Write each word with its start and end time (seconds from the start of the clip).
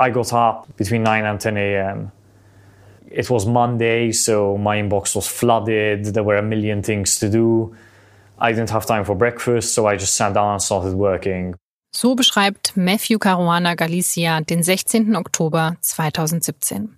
I 0.00 0.08
got 0.08 0.32
up 0.32 0.66
between 0.78 1.02
9 1.02 1.26
and 1.26 1.38
10 1.38 1.56
a.m. 1.58 2.10
It 3.10 3.28
was 3.28 3.44
Monday, 3.44 4.12
so 4.12 4.56
my 4.56 4.78
inbox 4.78 5.14
was 5.14 5.28
flooded. 5.28 6.14
There 6.14 6.24
were 6.24 6.38
a 6.38 6.42
million 6.42 6.82
things 6.82 7.18
to 7.18 7.28
do. 7.28 7.74
I 8.38 8.52
didn't 8.52 8.70
have 8.70 8.86
time 8.86 9.04
for 9.04 9.14
breakfast, 9.14 9.74
so 9.74 9.86
I 9.86 9.96
just 9.96 10.14
sat 10.14 10.32
down 10.32 10.52
and 10.52 10.62
started 10.62 10.94
working. 10.94 11.54
So 11.94 12.14
beschreibt 12.14 12.76
Matthew 12.76 13.18
Caruana 13.18 13.74
Galicia 13.74 14.40
den 14.40 14.62
16. 14.62 15.16
Oktober 15.16 15.76
2017. 15.82 16.96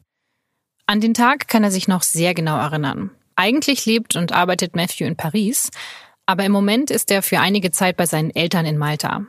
An 0.86 1.00
den 1.00 1.14
Tag 1.14 1.48
kann 1.48 1.64
er 1.64 1.72
sich 1.72 1.88
noch 1.88 2.02
sehr 2.02 2.34
genau 2.34 2.58
erinnern. 2.58 3.10
Eigentlich 3.34 3.84
lebt 3.84 4.14
und 4.14 4.32
arbeitet 4.32 4.76
Matthew 4.76 5.06
in 5.06 5.16
Paris, 5.16 5.70
aber 6.26 6.44
im 6.44 6.52
Moment 6.52 6.90
ist 6.90 7.10
er 7.10 7.22
für 7.22 7.40
einige 7.40 7.72
Zeit 7.72 7.96
bei 7.96 8.06
seinen 8.06 8.30
Eltern 8.30 8.66
in 8.66 8.78
Malta. 8.78 9.26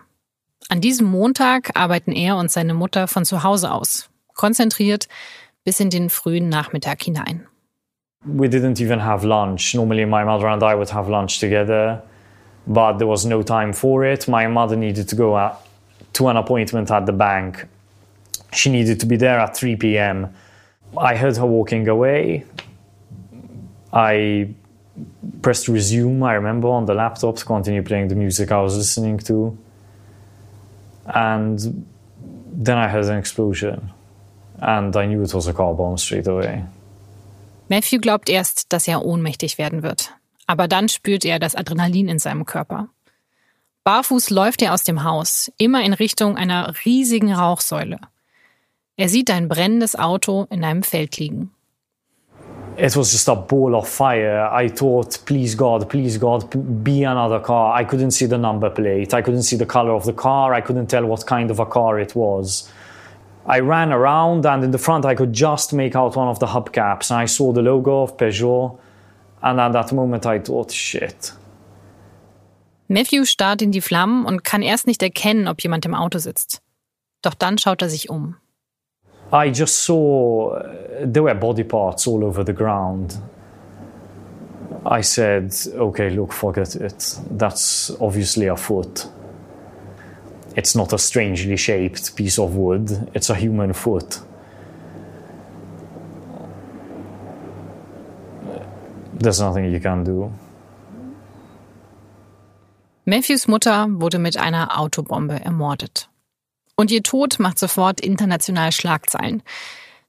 An 0.69 0.81
diesem 0.81 1.07
Montag 1.07 1.71
arbeiten 1.75 2.11
er 2.11 2.37
und 2.37 2.51
seine 2.51 2.73
Mutter 2.73 3.07
von 3.07 3.25
zu 3.25 3.43
Hause 3.43 3.71
aus, 3.71 4.09
konzentriert 4.33 5.07
bis 5.63 5.79
in 5.79 5.89
den 5.89 6.09
frühen 6.09 6.49
Nachmittag 6.49 7.03
hinein. 7.03 7.47
We 8.25 8.47
didn't 8.47 8.81
even 8.81 9.03
have 9.03 9.25
lunch. 9.25 9.73
Normally 9.75 10.05
my 10.05 10.23
mother 10.23 10.47
and 10.47 10.63
I 10.63 10.75
would 10.75 10.93
have 10.93 11.09
lunch 11.09 11.39
together, 11.39 12.03
but 12.65 12.97
there 12.97 13.07
was 13.07 13.25
no 13.25 13.43
time 13.43 13.73
for 13.73 14.05
it. 14.05 14.27
My 14.27 14.47
mother 14.47 14.77
needed 14.77 15.09
to 15.09 15.15
go 15.15 15.37
to 16.13 16.27
an 16.29 16.37
appointment 16.37 16.89
at 16.89 17.05
the 17.05 17.11
bank. 17.11 17.67
She 18.53 18.69
needed 18.69 18.99
to 19.01 19.05
be 19.05 19.17
there 19.17 19.39
at 19.39 19.57
3 19.57 19.75
p.m. 19.75 20.29
I 20.97 21.15
heard 21.15 21.35
her 21.37 21.45
walking 21.45 21.87
away. 21.87 22.45
I 23.91 24.53
pressed 25.41 25.67
resume, 25.67 26.23
I 26.23 26.33
remember, 26.33 26.67
on 26.69 26.85
the 26.85 26.93
laptop 26.93 27.35
to 27.37 27.45
continue 27.45 27.83
playing 27.83 28.07
the 28.07 28.15
music 28.15 28.51
I 28.51 28.61
was 28.61 28.77
listening 28.77 29.17
to. 29.19 29.57
And 31.05 31.85
then 32.63 32.77
I 32.77 32.87
heard 32.87 33.05
an 33.05 33.17
explosion. 33.17 33.91
And 34.61 34.95
I 34.95 35.05
knew 35.05 35.23
it 35.23 35.33
was 35.33 35.47
a 35.47 35.53
car 35.53 35.73
bomb 35.73 35.97
straight 35.97 36.27
away. 36.27 36.63
Matthew 37.69 37.99
glaubt 37.99 38.29
erst, 38.29 38.71
dass 38.71 38.87
er 38.87 39.03
ohnmächtig 39.03 39.57
werden 39.57 39.83
wird. 39.83 40.13
Aber 40.47 40.67
dann 40.67 40.89
spürt 40.89 41.25
er 41.25 41.39
das 41.39 41.55
Adrenalin 41.55 42.07
in 42.07 42.19
seinem 42.19 42.45
Körper. 42.45 42.89
Barfuß 43.83 44.29
läuft 44.29 44.61
er 44.61 44.73
aus 44.73 44.83
dem 44.83 45.03
Haus, 45.03 45.51
immer 45.57 45.83
in 45.83 45.93
Richtung 45.93 46.37
einer 46.37 46.73
riesigen 46.85 47.33
Rauchsäule. 47.33 47.99
Er 48.95 49.09
sieht 49.09 49.31
ein 49.31 49.49
brennendes 49.49 49.97
Auto 49.97 50.47
in 50.49 50.63
einem 50.63 50.83
Feld 50.83 51.17
liegen. 51.17 51.51
It 52.77 52.95
was 52.95 53.11
just 53.11 53.27
a 53.27 53.35
ball 53.35 53.75
of 53.75 53.87
fire. 53.87 54.47
I 54.47 54.67
thought, 54.67 55.19
please 55.25 55.55
God, 55.55 55.89
please 55.89 56.17
God, 56.17 56.83
be 56.83 57.03
another 57.03 57.39
car. 57.39 57.73
I 57.75 57.83
couldn't 57.83 58.11
see 58.11 58.25
the 58.25 58.37
number 58.37 58.69
plate. 58.69 59.13
I 59.13 59.21
couldn't 59.21 59.43
see 59.43 59.57
the 59.57 59.65
color 59.65 59.91
of 59.91 60.05
the 60.05 60.13
car. 60.13 60.53
I 60.53 60.61
couldn't 60.61 60.87
tell 60.87 61.05
what 61.05 61.25
kind 61.25 61.51
of 61.51 61.59
a 61.59 61.65
car 61.65 61.99
it 61.99 62.15
was. 62.15 62.71
I 63.45 63.59
ran 63.59 63.91
around, 63.91 64.45
and 64.45 64.63
in 64.63 64.71
the 64.71 64.77
front, 64.77 65.05
I 65.05 65.15
could 65.15 65.33
just 65.33 65.73
make 65.73 65.95
out 65.95 66.15
one 66.15 66.29
of 66.29 66.39
the 66.39 66.47
hubcaps. 66.47 67.11
And 67.11 67.19
I 67.19 67.25
saw 67.25 67.51
the 67.51 67.61
logo 67.61 68.03
of 68.03 68.17
Peugeot. 68.17 68.79
And 69.41 69.59
at 69.59 69.73
that 69.73 69.91
moment, 69.91 70.25
I 70.25 70.39
thought, 70.39 70.71
shit. 70.71 71.33
Matthew 72.87 73.25
starrt 73.25 73.61
in 73.61 73.71
die 73.71 73.81
Flammen 73.81 74.25
und 74.25 74.43
kann 74.43 74.61
erst 74.61 74.87
nicht 74.87 75.03
erkennen, 75.03 75.47
ob 75.47 75.61
jemand 75.61 75.85
im 75.85 75.93
Auto 75.93 76.19
sitzt. 76.19 76.61
Doch 77.21 77.33
dann 77.33 77.57
schaut 77.57 77.81
er 77.81 77.89
sich 77.89 78.09
um. 78.09 78.35
I 79.31 79.49
just 79.49 79.77
saw 79.79 80.51
uh, 80.51 81.05
there 81.05 81.23
were 81.23 81.33
body 81.33 81.63
parts 81.63 82.07
all 82.07 82.23
over 82.23 82.43
the 82.43 82.53
ground. 82.53 83.17
I 84.85 85.01
said, 85.01 85.53
okay, 85.73 86.09
look, 86.09 86.33
forget 86.33 86.75
it. 86.75 87.19
That's 87.31 87.91
obviously 88.01 88.47
a 88.47 88.55
foot. 88.55 89.07
It's 90.55 90.75
not 90.75 90.93
a 90.93 90.97
strangely 90.97 91.57
shaped 91.57 92.15
piece 92.15 92.37
of 92.37 92.55
wood, 92.55 93.09
it's 93.13 93.29
a 93.29 93.35
human 93.35 93.73
foot. 93.73 94.19
There's 99.13 99.39
nothing 99.39 99.71
you 99.71 99.79
can 99.79 100.03
do. 100.03 100.31
Matthews 103.05 103.47
Mutter 103.47 103.87
wurde 103.89 104.19
mit 104.19 104.37
einer 104.37 104.79
Autobombe 104.79 105.43
ermordet. 105.43 106.09
Und 106.75 106.91
ihr 106.91 107.03
Tod 107.03 107.39
macht 107.39 107.59
sofort 107.59 108.01
international 108.01 108.71
Schlagzeilen. 108.71 109.43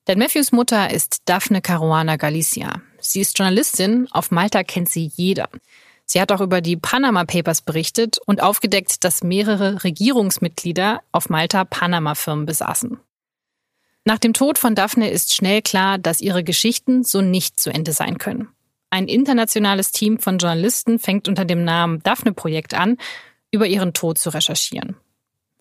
Denn 0.07 0.19
Matthews 0.19 0.53
Mutter 0.53 0.91
ist 0.91 1.23
Daphne 1.27 1.63
Caruana 1.63 2.17
Galicia. 2.17 2.83
Sie 3.01 3.21
ist 3.21 3.39
Journalistin, 3.39 4.09
auf 4.11 4.31
Malta 4.31 4.63
kennt 4.63 4.89
sie 4.89 5.11
jeder. 5.15 5.49
Sie 6.07 6.21
hat 6.21 6.33
auch 6.33 6.41
über 6.41 6.61
die 6.61 6.77
Panama 6.77 7.25
Papers 7.25 7.63
berichtet 7.63 8.19
und 8.27 8.43
aufgedeckt, 8.43 9.05
dass 9.05 9.23
mehrere 9.23 9.85
Regierungsmitglieder 9.85 11.01
auf 11.13 11.31
Malta 11.31 11.65
Panama-Firmen 11.65 12.45
besaßen. 12.45 12.99
Nach 14.05 14.19
dem 14.19 14.35
Tod 14.35 14.59
von 14.59 14.75
Daphne 14.75 15.09
ist 15.09 15.33
schnell 15.35 15.63
klar, 15.63 15.97
dass 15.97 16.21
ihre 16.21 16.45
Geschichten 16.45 17.05
so 17.05 17.23
nicht 17.23 17.59
zu 17.59 17.71
Ende 17.71 17.93
sein 17.93 18.19
können. 18.19 18.49
Ein 18.91 19.09
internationales 19.09 19.93
Team 19.93 20.19
von 20.19 20.37
Journalisten 20.37 20.99
fängt 20.99 21.27
unter 21.27 21.47
dem 21.47 21.65
Namen 21.65 22.03
Daphne 22.03 22.33
Projekt 22.33 22.75
an, 22.75 22.99
über 23.51 23.67
ihren 23.67 23.95
Tod 23.95 24.19
zu 24.19 24.29
recherchieren. 24.29 24.97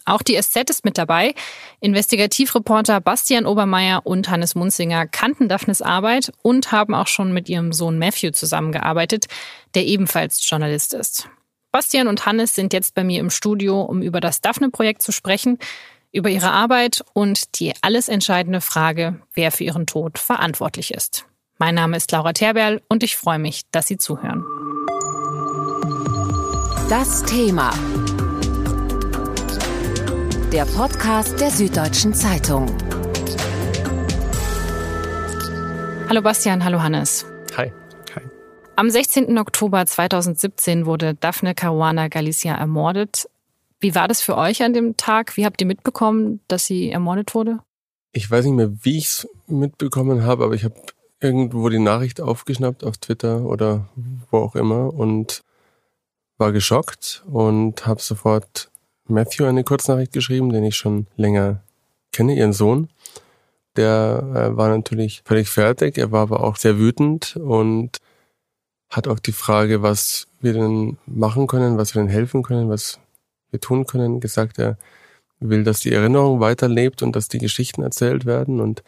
Auch 0.05 0.21
die 0.21 0.39
SZ 0.41 0.69
ist 0.69 0.85
mit 0.85 0.97
dabei. 0.97 1.33
Investigativreporter 1.79 2.99
Bastian 2.99 3.45
Obermeier 3.45 4.05
und 4.05 4.29
Hannes 4.29 4.55
Munzinger 4.55 5.07
kannten 5.07 5.47
Daphnes 5.47 5.81
Arbeit 5.81 6.31
und 6.41 6.71
haben 6.71 6.93
auch 6.93 7.07
schon 7.07 7.33
mit 7.33 7.49
ihrem 7.49 7.71
Sohn 7.73 7.97
Matthew 7.97 8.31
zusammengearbeitet, 8.31 9.27
der 9.75 9.85
ebenfalls 9.85 10.47
Journalist 10.47 10.93
ist. 10.93 11.29
Bastian 11.71 12.07
und 12.07 12.25
Hannes 12.25 12.53
sind 12.53 12.73
jetzt 12.73 12.93
bei 12.93 13.03
mir 13.03 13.19
im 13.19 13.29
Studio, 13.29 13.81
um 13.81 14.01
über 14.01 14.19
das 14.19 14.41
Daphne-Projekt 14.41 15.01
zu 15.01 15.11
sprechen, 15.11 15.57
über 16.11 16.29
ihre 16.29 16.51
Arbeit 16.51 17.03
und 17.13 17.59
die 17.59 17.73
alles 17.81 18.07
entscheidende 18.07 18.61
Frage, 18.61 19.21
wer 19.33 19.51
für 19.51 19.63
ihren 19.63 19.87
Tod 19.87 20.19
verantwortlich 20.19 20.93
ist. 20.93 21.25
Mein 21.57 21.75
Name 21.75 21.97
ist 21.97 22.11
Laura 22.11 22.33
Terberl 22.33 22.81
und 22.89 23.03
ich 23.03 23.15
freue 23.15 23.39
mich, 23.39 23.63
dass 23.71 23.87
Sie 23.87 23.97
zuhören. 23.97 24.43
Das 26.89 27.23
Thema 27.23 27.73
der 30.53 30.65
Podcast 30.65 31.39
der 31.39 31.49
Süddeutschen 31.49 32.13
Zeitung. 32.13 32.67
Hallo 36.07 36.21
Bastian, 36.21 36.63
hallo 36.63 36.79
Hannes. 36.79 37.25
Hi. 37.57 37.71
Hi. 38.15 38.21
Am 38.75 38.87
16. 38.87 39.39
Oktober 39.39 39.83
2017 39.83 40.85
wurde 40.85 41.15
Daphne 41.15 41.55
Caruana 41.55 42.07
Galicia 42.07 42.53
ermordet. 42.53 43.27
Wie 43.79 43.95
war 43.95 44.07
das 44.07 44.21
für 44.21 44.37
euch 44.37 44.61
an 44.61 44.73
dem 44.73 44.95
Tag? 44.95 45.37
Wie 45.37 45.45
habt 45.47 45.59
ihr 45.59 45.65
mitbekommen, 45.65 46.39
dass 46.47 46.67
sie 46.67 46.91
ermordet 46.91 47.33
wurde? 47.33 47.57
Ich 48.11 48.29
weiß 48.29 48.45
nicht 48.45 48.53
mehr, 48.53 48.69
wie 48.83 48.99
ich 48.99 49.05
es 49.05 49.27
mitbekommen 49.47 50.21
habe, 50.21 50.43
aber 50.43 50.53
ich 50.53 50.65
habe 50.65 50.75
irgendwo 51.19 51.67
die 51.69 51.79
Nachricht 51.79 52.21
aufgeschnappt 52.21 52.83
auf 52.83 52.99
Twitter 52.99 53.41
oder 53.41 53.89
wo 54.29 54.37
auch 54.37 54.55
immer 54.55 54.93
und 54.93 55.41
war 56.37 56.51
geschockt 56.51 57.23
und 57.25 57.87
habe 57.87 58.03
sofort 58.03 58.69
Matthew 59.07 59.45
eine 59.45 59.63
Kurznachricht 59.63 60.13
geschrieben, 60.13 60.51
den 60.51 60.63
ich 60.63 60.75
schon 60.75 61.07
länger 61.15 61.61
kenne, 62.11 62.35
ihren 62.35 62.53
Sohn. 62.53 62.89
Der 63.75 64.23
äh, 64.35 64.57
war 64.57 64.69
natürlich 64.69 65.23
völlig 65.25 65.49
fertig, 65.49 65.97
er 65.97 66.11
war 66.11 66.21
aber 66.21 66.43
auch 66.43 66.57
sehr 66.57 66.77
wütend 66.77 67.35
und 67.37 67.97
hat 68.89 69.07
auch 69.07 69.19
die 69.19 69.31
Frage, 69.31 69.81
was 69.81 70.27
wir 70.39 70.53
denn 70.53 70.97
machen 71.07 71.47
können, 71.47 71.77
was 71.77 71.95
wir 71.95 72.01
denn 72.01 72.11
helfen 72.11 72.43
können, 72.43 72.69
was 72.69 72.99
wir 73.49 73.59
tun 73.59 73.87
können, 73.87 74.19
gesagt, 74.19 74.59
er 74.59 74.77
will, 75.39 75.63
dass 75.63 75.79
die 75.79 75.91
Erinnerung 75.91 76.39
weiterlebt 76.39 77.01
und 77.01 77.15
dass 77.15 77.27
die 77.27 77.39
Geschichten 77.39 77.81
erzählt 77.81 78.25
werden. 78.25 78.59
Und 78.59 78.83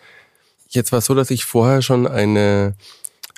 jetzt 0.70 0.92
war 0.92 1.00
es 1.00 1.06
so, 1.06 1.16
dass 1.16 1.32
ich 1.32 1.46
vorher 1.46 1.82
schon 1.82 2.08
eine 2.08 2.76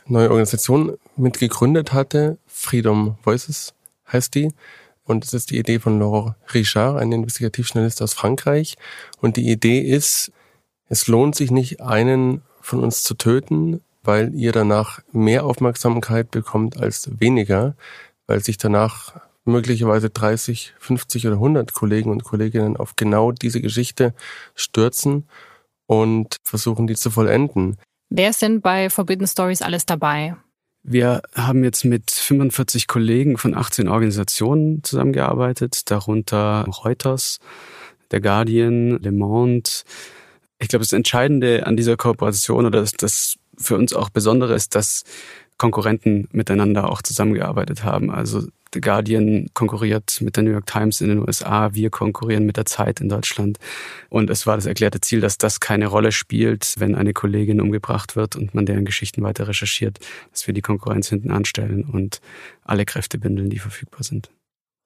neue 0.06 0.30
Organisation 0.30 0.98
mitgegründet 1.16 1.94
hatte, 1.94 2.38
Freedom 2.46 3.18
Voices 3.24 3.74
heißt 4.12 4.36
die. 4.36 4.54
Und 5.08 5.24
das 5.24 5.34
ist 5.34 5.52
die 5.52 5.58
Idee 5.58 5.80
von 5.80 6.00
Laurent 6.00 6.36
Richard, 6.54 6.98
ein 6.98 7.12
Investigativjournalist 7.12 8.02
aus 8.02 8.14
Frankreich. 8.14 8.76
Und 9.22 9.38
die 9.38 9.50
Idee 9.50 9.80
ist, 9.80 10.34
es 10.90 11.08
lohnt 11.08 11.36
sich 11.36 11.50
nicht, 11.50 11.82
einen 11.82 12.42
von 12.62 12.84
uns 12.84 13.04
zu 13.04 13.16
töten, 13.16 13.82
weil 14.04 14.34
ihr 14.36 14.52
danach 14.52 15.00
mehr 15.14 15.46
Aufmerksamkeit 15.46 16.30
bekommt 16.30 16.78
als 16.78 17.10
weniger, 17.20 17.76
weil 18.28 18.44
sich 18.44 18.58
danach 18.58 19.16
möglicherweise 19.46 20.10
30, 20.10 20.74
50 20.78 21.28
oder 21.28 21.36
100 21.36 21.74
Kollegen 21.74 22.12
und 22.12 22.26
Kolleginnen 22.26 22.76
auf 22.76 22.98
genau 22.98 23.32
diese 23.32 23.62
Geschichte 23.62 24.14
stürzen 24.56 25.28
und 25.86 26.36
versuchen, 26.44 26.86
die 26.86 26.96
zu 26.96 27.10
vollenden. 27.10 27.78
Wer 28.10 28.30
ist 28.30 28.42
denn 28.42 28.60
bei 28.60 28.90
Forbidden 28.90 29.28
Stories 29.28 29.62
alles 29.62 29.86
dabei? 29.86 30.36
Wir 30.84 31.22
haben 31.36 31.64
jetzt 31.64 31.84
mit 31.84 32.12
45 32.12 32.88
Kollegen 32.88 33.38
von 33.38 33.56
18 33.56 33.88
Organisationen 33.88 34.84
zusammengearbeitet, 34.84 35.92
darunter 35.92 36.66
Reuters, 36.66 37.40
der 38.12 38.22
Guardian, 38.22 39.00
Le 39.02 39.12
Monde. 39.12 39.70
Ich 40.60 40.70
glaube, 40.70 40.84
das 40.84 40.94
Entscheidende 40.94 41.68
an 41.68 41.76
dieser 41.76 41.98
Kooperation 41.98 42.66
oder 42.66 42.80
das, 42.82 42.94
das 42.94 43.36
für 43.58 43.76
uns 43.76 43.94
auch 43.94 44.10
Besondere 44.10 44.54
ist, 44.56 44.76
dass 44.76 45.04
Konkurrenten 45.58 46.30
miteinander 46.32 46.90
auch 46.90 47.02
zusammengearbeitet 47.02 47.84
haben. 47.84 48.12
Also 48.12 48.48
The 48.74 48.82
Guardian 48.82 49.48
konkurriert 49.54 50.20
mit 50.22 50.36
der 50.36 50.44
New 50.44 50.52
York 50.52 50.66
Times 50.66 51.02
in 51.02 51.10
den 51.10 51.20
USA, 51.20 51.74
wir 51.74 51.90
konkurrieren 51.90 52.46
mit 52.46 52.58
der 52.58 52.66
Zeit 52.66 53.00
in 53.02 53.10
Deutschland. 53.10 53.58
Und 54.10 54.30
es 54.30 54.48
war 54.48 54.56
das 54.56 54.66
erklärte 54.66 55.02
Ziel, 55.02 55.22
dass 55.22 55.38
das 55.38 55.60
keine 55.60 55.88
Rolle 55.88 56.12
spielt, 56.12 56.76
wenn 56.78 56.96
eine 56.96 57.14
Kollegin 57.14 57.62
umgebracht 57.62 58.16
wird 58.16 58.36
und 58.36 58.54
man 58.54 58.66
deren 58.66 58.86
Geschichten 58.86 59.24
weiter 59.24 59.48
recherchiert, 59.48 60.00
dass 60.32 60.48
wir 60.48 60.54
die 60.54 60.62
Konkurrenz 60.62 61.10
hinten 61.10 61.32
anstellen 61.32 61.84
und 61.84 62.22
alle 62.64 62.86
Kräfte 62.86 63.18
bündeln, 63.18 63.50
die 63.50 63.60
verfügbar 63.60 64.04
sind. 64.04 64.30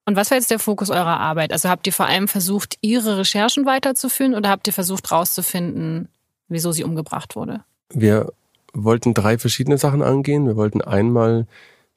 Und 0.06 0.16
was 0.16 0.32
war 0.32 0.38
jetzt 0.38 0.52
der 0.52 0.60
Fokus 0.60 0.90
eurer 0.90 1.20
Arbeit? 1.20 1.54
Also 1.54 1.70
habt 1.70 1.86
ihr 1.88 1.94
vor 1.94 2.08
allem 2.08 2.28
versucht, 2.28 2.78
ihre 2.82 3.18
Recherchen 3.18 3.66
weiterzuführen 3.66 4.34
oder 4.34 4.50
habt 4.50 4.68
ihr 4.68 4.74
versucht 4.74 5.12
herauszufinden, 5.12 6.10
wieso 6.48 6.72
sie 6.72 6.84
umgebracht 6.84 7.36
wurde? 7.36 7.64
Wir 7.94 8.32
wollten 8.74 9.14
drei 9.14 9.38
verschiedene 9.38 9.78
Sachen 9.78 10.02
angehen. 10.02 10.48
Wir 10.48 10.56
wollten 10.56 10.82
einmal 10.82 11.48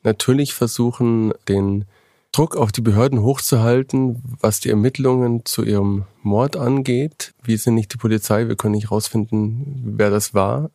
natürlich 0.05 0.55
versuchen, 0.55 1.33
den 1.49 1.87
Druck 2.33 2.57
auf 2.57 2.73
die 2.73 2.81
Behörden 2.81 3.23
hochzuhalten, 3.23 4.23
was 4.41 4.61
die 4.61 4.71
Ermittlungen 4.71 5.45
zu 5.45 5.65
ihrem 5.65 6.05
Mord 6.23 6.57
angeht. 6.57 7.33
Wir 7.43 7.59
sind 7.59 7.75
nicht 7.75 7.93
die 7.93 7.97
Polizei, 7.97 8.49
wir 8.49 8.57
können 8.57 8.75
nicht 8.75 8.91
rausfinden, 8.91 9.95
wer 9.97 10.11
das 10.11 10.35
war. 10.35 10.71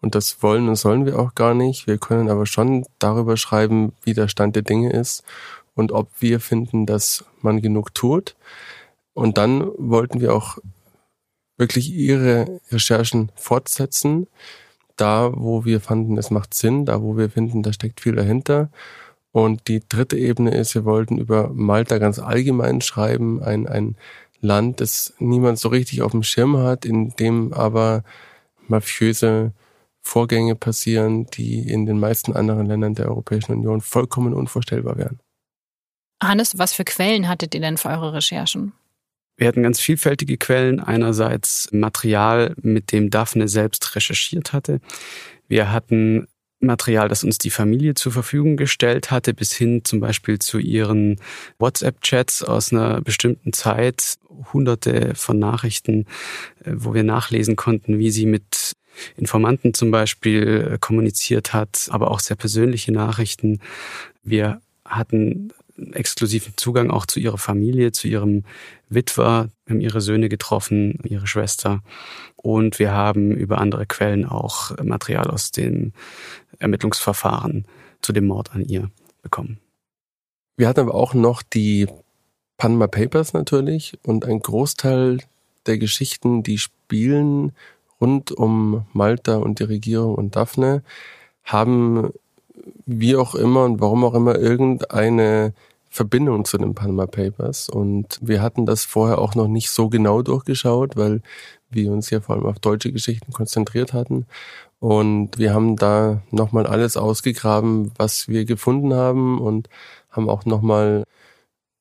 Und 0.00 0.14
das 0.14 0.42
wollen 0.42 0.68
und 0.68 0.76
sollen 0.76 1.06
wir 1.06 1.18
auch 1.18 1.34
gar 1.34 1.54
nicht. 1.54 1.86
Wir 1.86 1.98
können 1.98 2.28
aber 2.28 2.46
schon 2.46 2.84
darüber 2.98 3.36
schreiben, 3.36 3.92
wie 4.02 4.14
der 4.14 4.28
Stand 4.28 4.56
der 4.56 4.62
Dinge 4.62 4.92
ist 4.92 5.24
und 5.74 5.92
ob 5.92 6.10
wir 6.20 6.40
finden, 6.40 6.86
dass 6.86 7.24
man 7.42 7.62
genug 7.62 7.94
tut. 7.94 8.36
Und 9.14 9.38
dann 9.38 9.70
wollten 9.76 10.20
wir 10.20 10.34
auch 10.34 10.58
wirklich 11.56 11.92
ihre 11.92 12.60
Recherchen 12.70 13.30
fortsetzen 13.36 14.26
da, 15.00 15.32
wo 15.34 15.64
wir 15.64 15.80
fanden, 15.80 16.18
es 16.18 16.30
macht 16.30 16.54
Sinn, 16.54 16.84
da, 16.84 17.02
wo 17.02 17.16
wir 17.16 17.30
finden, 17.30 17.62
da 17.62 17.72
steckt 17.72 18.00
viel 18.00 18.14
dahinter. 18.14 18.70
Und 19.32 19.68
die 19.68 19.82
dritte 19.86 20.16
Ebene 20.16 20.54
ist, 20.54 20.74
wir 20.74 20.84
wollten 20.84 21.18
über 21.18 21.50
Malta 21.52 21.98
ganz 21.98 22.18
allgemein 22.18 22.80
schreiben, 22.80 23.42
ein, 23.42 23.66
ein 23.66 23.96
Land, 24.40 24.80
das 24.80 25.14
niemand 25.18 25.58
so 25.58 25.68
richtig 25.68 26.02
auf 26.02 26.12
dem 26.12 26.22
Schirm 26.22 26.58
hat, 26.58 26.84
in 26.84 27.10
dem 27.16 27.52
aber 27.52 28.04
mafiöse 28.68 29.52
Vorgänge 30.00 30.54
passieren, 30.54 31.26
die 31.26 31.68
in 31.68 31.86
den 31.86 31.98
meisten 31.98 32.34
anderen 32.34 32.66
Ländern 32.66 32.94
der 32.94 33.08
Europäischen 33.08 33.52
Union 33.52 33.80
vollkommen 33.80 34.32
unvorstellbar 34.32 34.96
wären. 34.96 35.20
Hannes, 36.22 36.58
was 36.58 36.72
für 36.72 36.84
Quellen 36.84 37.28
hattet 37.28 37.54
ihr 37.54 37.60
denn 37.60 37.76
für 37.76 37.88
eure 37.88 38.14
Recherchen? 38.14 38.72
Wir 39.38 39.46
hatten 39.46 39.62
ganz 39.62 39.80
vielfältige 39.80 40.36
Quellen. 40.36 40.80
Einerseits 40.80 41.68
Material, 41.72 42.54
mit 42.60 42.92
dem 42.92 43.08
Daphne 43.08 43.48
selbst 43.48 43.94
recherchiert 43.94 44.52
hatte. 44.52 44.80
Wir 45.46 45.72
hatten 45.72 46.26
Material, 46.60 47.08
das 47.08 47.22
uns 47.22 47.38
die 47.38 47.50
Familie 47.50 47.94
zur 47.94 48.10
Verfügung 48.10 48.56
gestellt 48.56 49.12
hatte, 49.12 49.32
bis 49.32 49.52
hin 49.52 49.84
zum 49.84 50.00
Beispiel 50.00 50.40
zu 50.40 50.58
ihren 50.58 51.20
WhatsApp-Chats 51.60 52.42
aus 52.42 52.72
einer 52.72 53.00
bestimmten 53.00 53.52
Zeit, 53.52 54.16
hunderte 54.52 55.14
von 55.14 55.38
Nachrichten, 55.38 56.06
äh, 56.64 56.72
wo 56.74 56.94
wir 56.94 57.04
nachlesen 57.04 57.54
konnten, 57.54 57.98
wie 58.00 58.10
sie 58.10 58.26
mit 58.26 58.72
Informanten 59.16 59.72
zum 59.72 59.92
Beispiel 59.92 60.72
äh, 60.72 60.78
kommuniziert 60.78 61.52
hat, 61.52 61.88
aber 61.90 62.10
auch 62.10 62.18
sehr 62.18 62.36
persönliche 62.36 62.90
Nachrichten. 62.90 63.60
Wir 64.24 64.60
hatten 64.84 65.52
exklusiven 65.92 66.54
Zugang 66.56 66.90
auch 66.90 67.06
zu 67.06 67.20
ihrer 67.20 67.38
Familie, 67.38 67.92
zu 67.92 68.08
ihrem 68.08 68.44
Witwer. 68.88 69.48
Haben 69.68 69.80
ihre 69.80 70.00
Söhne 70.00 70.28
getroffen, 70.28 70.98
ihre 71.04 71.26
Schwester. 71.26 71.82
Und 72.36 72.78
wir 72.78 72.92
haben 72.92 73.32
über 73.32 73.58
andere 73.58 73.86
Quellen 73.86 74.24
auch 74.24 74.76
Material 74.82 75.28
aus 75.28 75.50
dem 75.50 75.92
Ermittlungsverfahren 76.58 77.66
zu 78.00 78.12
dem 78.12 78.26
Mord 78.26 78.54
an 78.54 78.64
ihr 78.64 78.90
bekommen. 79.22 79.58
Wir 80.56 80.68
hatten 80.68 80.80
aber 80.80 80.94
auch 80.94 81.14
noch 81.14 81.42
die 81.42 81.86
Panama 82.56 82.88
Papers 82.88 83.32
natürlich 83.32 83.96
und 84.02 84.24
ein 84.24 84.40
Großteil 84.40 85.18
der 85.66 85.78
Geschichten, 85.78 86.42
die 86.42 86.58
spielen 86.58 87.52
rund 88.00 88.32
um 88.32 88.86
Malta 88.92 89.36
und 89.36 89.60
die 89.60 89.64
Regierung 89.64 90.14
und 90.14 90.34
Daphne, 90.34 90.82
haben 91.44 92.10
wie 92.86 93.16
auch 93.16 93.34
immer 93.34 93.64
und 93.64 93.80
warum 93.80 94.04
auch 94.04 94.14
immer 94.14 94.36
irgendeine 94.36 95.54
Verbindung 95.90 96.44
zu 96.44 96.58
den 96.58 96.74
Panama 96.74 97.06
Papers. 97.06 97.68
Und 97.68 98.18
wir 98.20 98.42
hatten 98.42 98.66
das 98.66 98.84
vorher 98.84 99.18
auch 99.18 99.34
noch 99.34 99.48
nicht 99.48 99.70
so 99.70 99.88
genau 99.88 100.22
durchgeschaut, 100.22 100.96
weil 100.96 101.22
wir 101.70 101.90
uns 101.90 102.10
ja 102.10 102.20
vor 102.20 102.36
allem 102.36 102.46
auf 102.46 102.58
deutsche 102.58 102.92
Geschichten 102.92 103.32
konzentriert 103.32 103.92
hatten. 103.92 104.26
Und 104.80 105.38
wir 105.38 105.54
haben 105.54 105.76
da 105.76 106.22
nochmal 106.30 106.66
alles 106.66 106.96
ausgegraben, 106.96 107.92
was 107.96 108.28
wir 108.28 108.44
gefunden 108.44 108.94
haben 108.94 109.40
und 109.40 109.68
haben 110.10 110.28
auch 110.28 110.44
nochmal 110.44 111.04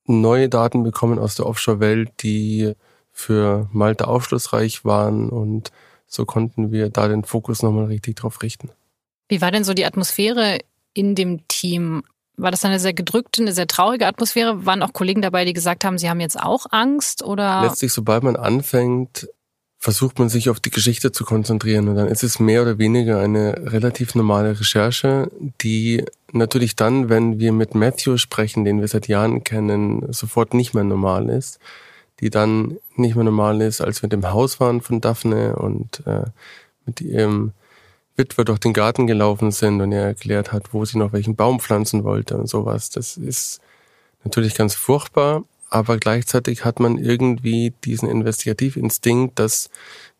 neue 0.06 0.50
Daten 0.50 0.84
bekommen 0.84 1.20
aus 1.20 1.36
der 1.36 1.46
Offshore-Welt, 1.46 2.12
die 2.22 2.74
für 3.12 3.70
Malta 3.72 4.06
aufschlussreich 4.06 4.86
waren. 4.86 5.30
Und 5.30 5.72
so 6.08 6.26
konnten 6.26 6.72
wir 6.72 6.90
da 6.90 7.08
den 7.08 7.24
Fokus 7.24 7.62
nochmal 7.62 7.86
richtig 7.86 8.16
drauf 8.16 8.42
richten. 8.42 8.70
Wie 9.28 9.42
war 9.42 9.52
denn 9.52 9.64
so 9.64 9.74
die 9.74 9.86
Atmosphäre 9.86 10.60
in 10.94 11.16
dem 11.16 11.48
Team? 11.48 12.04
War 12.38 12.52
das 12.52 12.64
eine 12.64 12.80
sehr 12.80 12.94
gedrückte, 12.94 13.42
eine 13.42 13.52
sehr 13.52 13.68
traurige 13.68 14.06
Atmosphäre? 14.06 14.66
Waren 14.66 14.84
auch 14.84 14.94
Kollegen 14.94 15.24
dabei, 15.24 15.44
die 15.44 15.54
gesagt 15.54 15.84
haben, 15.84 15.98
sie 15.98 16.10
haben 16.10 16.20
jetzt 16.20 16.40
auch 16.40 16.68
Angst 16.70 17.24
oder? 17.24 17.64
Letztlich, 17.64 17.92
sobald 17.92 18.24
man 18.24 18.36
anfängt, 18.36 19.28
versucht 19.80 20.20
man 20.20 20.30
sich 20.30 20.50
auf 20.50 20.60
die 20.60 20.72
Geschichte 20.72 21.12
zu 21.12 21.24
konzentrieren 21.24 21.88
und 21.88 21.96
dann 21.96 22.08
ist 22.08 22.24
es 22.24 22.40
mehr 22.40 22.62
oder 22.64 22.78
weniger 22.78 23.20
eine 23.20 23.72
relativ 23.72 24.16
normale 24.16 24.60
Recherche, 24.60 25.32
die 25.62 26.04
natürlich 26.32 26.76
dann, 26.76 27.10
wenn 27.10 27.40
wir 27.40 27.52
mit 27.52 27.76
Matthew 27.76 28.18
sprechen, 28.18 28.66
den 28.66 28.82
wir 28.82 28.88
seit 28.88 29.08
Jahren 29.08 29.44
kennen, 29.44 30.12
sofort 30.12 30.54
nicht 30.54 30.74
mehr 30.74 30.84
normal 30.84 31.30
ist, 31.30 31.60
die 32.20 32.30
dann 32.30 32.78
nicht 32.96 33.16
mehr 33.16 33.24
normal 33.24 33.62
ist, 33.62 33.82
als 33.82 34.02
wir 34.02 34.08
mit 34.08 34.14
dem 34.14 34.32
Haus 34.32 34.60
waren 34.60 34.82
von 34.82 35.00
Daphne 35.00 35.56
und 35.56 36.06
äh, 36.08 36.26
mit 36.86 37.02
ihrem 37.02 37.54
Witwer 38.18 38.46
durch 38.46 38.60
den 38.60 38.74
Garten 38.74 39.08
gelaufen 39.08 39.52
sind 39.52 39.80
und 39.80 39.92
er 39.92 40.06
erklärt 40.06 40.52
hat, 40.52 40.74
wo 40.74 40.84
sie 40.84 40.98
noch 40.98 41.14
welchen 41.14 41.36
Baum 41.36 41.60
pflanzen 41.60 42.04
wollte 42.04 42.36
und 42.36 42.48
sowas. 42.48 42.90
Das 42.90 43.16
ist 43.16 43.62
natürlich 44.24 44.56
ganz 44.56 44.76
furchtbar, 44.76 45.44
aber 45.70 45.98
gleichzeitig 45.98 46.66
hat 46.66 46.80
man 46.80 46.98
irgendwie 46.98 47.74
diesen 47.86 48.10
Investigativinstinkt, 48.10 49.38
dass 49.38 49.70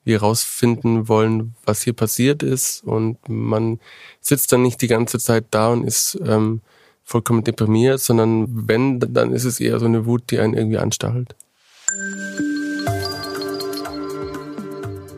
wir 0.04 0.22
herausfinden 0.22 1.10
wollen, 1.10 1.56
was 1.66 1.82
hier 1.82 1.94
passiert 1.94 2.44
ist 2.44 2.84
und 2.84 3.18
man 3.28 3.80
sitzt 4.22 4.52
dann 4.52 4.62
nicht 4.62 4.82
die 4.82 4.88
ganze 4.88 5.20
Zeit 5.20 5.46
da 5.52 5.70
und 5.70 5.84
ist 5.84 6.18
ähm, 6.24 6.62
vollkommen 7.04 7.44
deprimiert, 7.44 8.00
sondern 8.00 8.68
wenn, 8.68 9.00
dann 9.00 9.34
ist 9.34 9.44
es 9.44 9.60
eher 9.60 9.80
so 9.80 9.86
eine 9.86 10.06
Wut, 10.06 10.30
die 10.30 10.40
einen 10.40 10.54
irgendwie 10.54 10.78
anstachelt. 10.78 11.36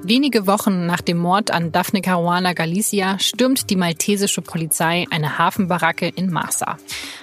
Wenige 0.10 0.48
Wochen 0.48 0.88
nach 0.88 1.02
dem 1.02 1.20
Mord 1.20 1.52
an 1.52 1.72
Daphne 1.72 2.02
Caruana 2.02 2.54
Galicia 2.54 3.20
stürmt 3.20 3.70
die 3.70 3.76
maltesische 3.76 4.42
Polizei 4.42 5.06
eine 5.12 5.38
Hafenbaracke 5.38 6.08
in 6.08 6.32
Marsa, 6.32 6.78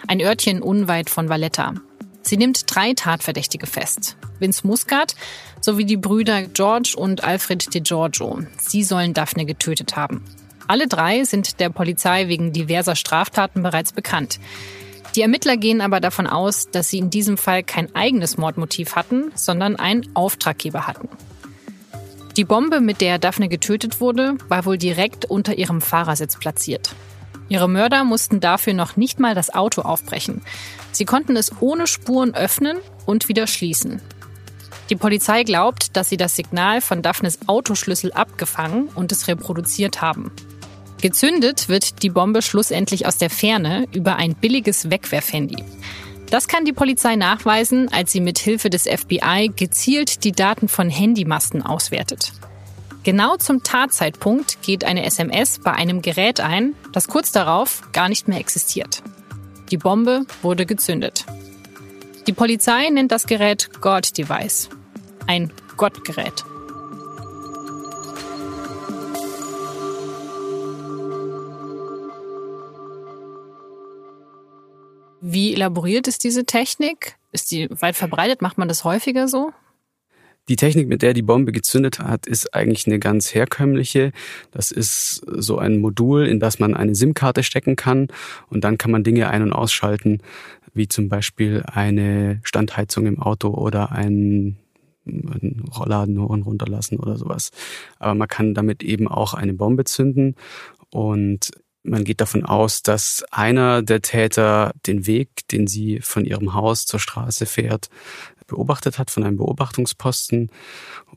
ein 0.07 0.21
Örtchen 0.21 0.62
unweit 0.62 1.11
von 1.11 1.28
Valletta. 1.28 1.75
Sie 2.23 2.37
nimmt 2.37 2.73
drei 2.73 2.93
Tatverdächtige 2.93 3.66
fest. 3.66 4.16
Vince 4.38 4.64
Muscat 4.64 5.16
sowie 5.61 5.85
die 5.85 5.97
Brüder 5.97 6.43
George 6.43 6.95
und 6.97 7.25
Alfred 7.25 7.75
De 7.75 7.81
Giorgio. 7.81 8.43
Sie 8.57 8.85
sollen 8.85 9.14
Daphne 9.14 9.47
getötet 9.47 9.97
haben. 9.97 10.23
Alle 10.69 10.87
drei 10.87 11.25
sind 11.25 11.59
der 11.59 11.71
Polizei 11.71 12.28
wegen 12.28 12.52
diverser 12.52 12.95
Straftaten 12.95 13.64
bereits 13.64 13.93
bekannt. 13.93 14.38
Die 15.16 15.23
Ermittler 15.23 15.57
gehen 15.57 15.81
aber 15.81 15.99
davon 15.99 16.28
aus, 16.28 16.71
dass 16.71 16.90
sie 16.90 16.99
in 16.99 17.11
diesem 17.11 17.37
Fall 17.37 17.64
kein 17.64 17.93
eigenes 17.97 18.38
Mordmotiv 18.38 18.95
hatten, 18.95 19.33
sondern 19.35 19.75
einen 19.75 20.09
Auftraggeber 20.14 20.87
hatten. 20.87 21.09
Die 22.37 22.45
Bombe, 22.45 22.83
mit 22.83 23.00
der 23.00 23.19
Daphne 23.19 23.49
getötet 23.49 24.00
wurde, 24.00 24.35
war 24.49 24.66
wohl 24.66 24.76
direkt 24.76 25.25
unter 25.25 25.57
ihrem 25.57 25.81
Fahrersitz 25.81 26.37
platziert. 26.37 26.95
Ihre 27.49 27.69
Mörder 27.69 28.05
mussten 28.05 28.40
dafür 28.40 28.75
noch 28.75 28.97
nicht 28.97 29.21
mal 29.21 29.35
das 29.35 29.55
Auto 29.55 29.81
aufbrechen. 29.81 30.43
Sie 30.93 31.07
konnten 31.07 31.37
es 31.37 31.50
ohne 31.61 31.87
Spuren 31.87 32.35
öffnen 32.35 32.76
und 33.07 33.28
wieder 33.28 33.47
schließen. 33.47 34.02
Die 34.90 34.97
Polizei 34.97 35.45
glaubt, 35.45 35.97
dass 35.97 36.11
sie 36.11 36.19
das 36.19 36.37
Signal 36.37 36.83
von 36.83 37.00
Daphnes 37.00 37.49
Autoschlüssel 37.49 38.12
abgefangen 38.12 38.88
und 38.95 39.12
es 39.12 39.28
reproduziert 39.28 40.02
haben. 40.02 40.31
Gezündet 41.00 41.69
wird 41.69 42.02
die 42.02 42.11
Bombe 42.11 42.43
schlussendlich 42.43 43.07
aus 43.07 43.16
der 43.16 43.31
Ferne 43.31 43.87
über 43.93 44.16
ein 44.16 44.35
billiges 44.35 44.90
Wegwerfhandy. 44.90 45.64
Das 46.30 46.49
kann 46.49 46.64
die 46.64 46.73
Polizei 46.73 47.16
nachweisen, 47.16 47.92
als 47.92 48.11
sie 48.12 48.21
mit 48.21 48.38
Hilfe 48.38 48.68
des 48.68 48.85
FBI 48.85 49.52
gezielt 49.54 50.25
die 50.25 50.33
Daten 50.33 50.68
von 50.68 50.90
Handymasten 50.90 51.62
auswertet. 51.62 52.33
Genau 53.04 53.37
zum 53.37 53.62
Tatzeitpunkt 53.62 54.61
geht 54.62 54.85
eine 54.85 55.04
SMS 55.04 55.61
bei 55.61 55.73
einem 55.73 56.02
Gerät 56.02 56.40
ein, 56.40 56.75
das 56.92 57.06
kurz 57.06 57.30
darauf 57.30 57.83
gar 57.92 58.09
nicht 58.09 58.26
mehr 58.26 58.40
existiert. 58.40 59.02
Die 59.71 59.76
Bombe 59.76 60.26
wurde 60.42 60.66
gezündet. 60.66 61.25
Die 62.26 62.33
Polizei 62.33 62.88
nennt 62.90 63.12
das 63.12 63.26
Gerät 63.26 63.71
God 63.80 64.18
Device, 64.18 64.68
ein 65.28 65.52
Gottgerät. 65.76 66.45
Wie 75.28 75.54
elaboriert 75.54 76.06
ist 76.06 76.23
diese 76.23 76.45
Technik? 76.45 77.16
Ist 77.33 77.50
die 77.50 77.68
weit 77.80 77.97
verbreitet? 77.97 78.42
Macht 78.42 78.59
man 78.59 78.68
das 78.68 78.85
häufiger 78.85 79.26
so? 79.26 79.50
Die 80.49 80.54
Technik, 80.54 80.87
mit 80.87 81.02
der 81.02 81.14
die 81.14 81.23
Bombe 81.23 81.50
gezündet 81.50 81.99
hat, 81.99 82.28
ist 82.28 82.54
eigentlich 82.54 82.87
eine 82.87 83.00
ganz 83.00 83.35
herkömmliche. 83.35 84.12
Das 84.52 84.71
ist 84.71 85.25
so 85.26 85.59
ein 85.59 85.80
Modul, 85.80 86.26
in 86.28 86.38
das 86.38 86.61
man 86.61 86.75
eine 86.75 86.95
SIM-Karte 86.95 87.42
stecken 87.42 87.75
kann 87.75 88.06
und 88.50 88.62
dann 88.62 88.78
kann 88.78 88.92
man 88.92 89.02
Dinge 89.02 89.28
ein- 89.28 89.42
und 89.42 89.52
ausschalten, 89.52 90.23
wie 90.75 90.87
zum 90.87 91.09
Beispiel 91.09 91.64
eine 91.66 92.38
Standheizung 92.45 93.06
im 93.06 93.21
Auto 93.21 93.49
oder 93.49 93.90
ein 93.90 94.59
Rollladen 95.76 96.23
hoch 96.23 96.30
und 96.30 96.42
runterlassen 96.42 97.00
oder 97.00 97.16
sowas. 97.16 97.50
Aber 97.99 98.14
man 98.14 98.28
kann 98.28 98.54
damit 98.54 98.85
eben 98.85 99.09
auch 99.09 99.35
eine 99.35 99.54
Bombe 99.54 99.83
zünden 99.83 100.37
und 100.90 101.50
man 101.87 102.05
geht 102.05 102.21
davon 102.21 102.45
aus, 102.45 102.83
dass 102.83 103.25
einer 103.31 103.83
der 103.83 104.02
Täter 104.02 104.73
den 104.87 105.07
Weg, 105.07 105.47
den 105.50 105.66
sie 105.66 106.00
von 106.00 106.25
ihrem 106.25 106.55
Haus 106.55 106.87
zur 106.87 107.00
Straße 107.00 107.47
fährt, 107.47 107.88
beobachtet 108.47 108.99
hat 108.99 109.11
von 109.11 109.25
einem 109.25 109.37
Beobachtungsposten 109.37 110.50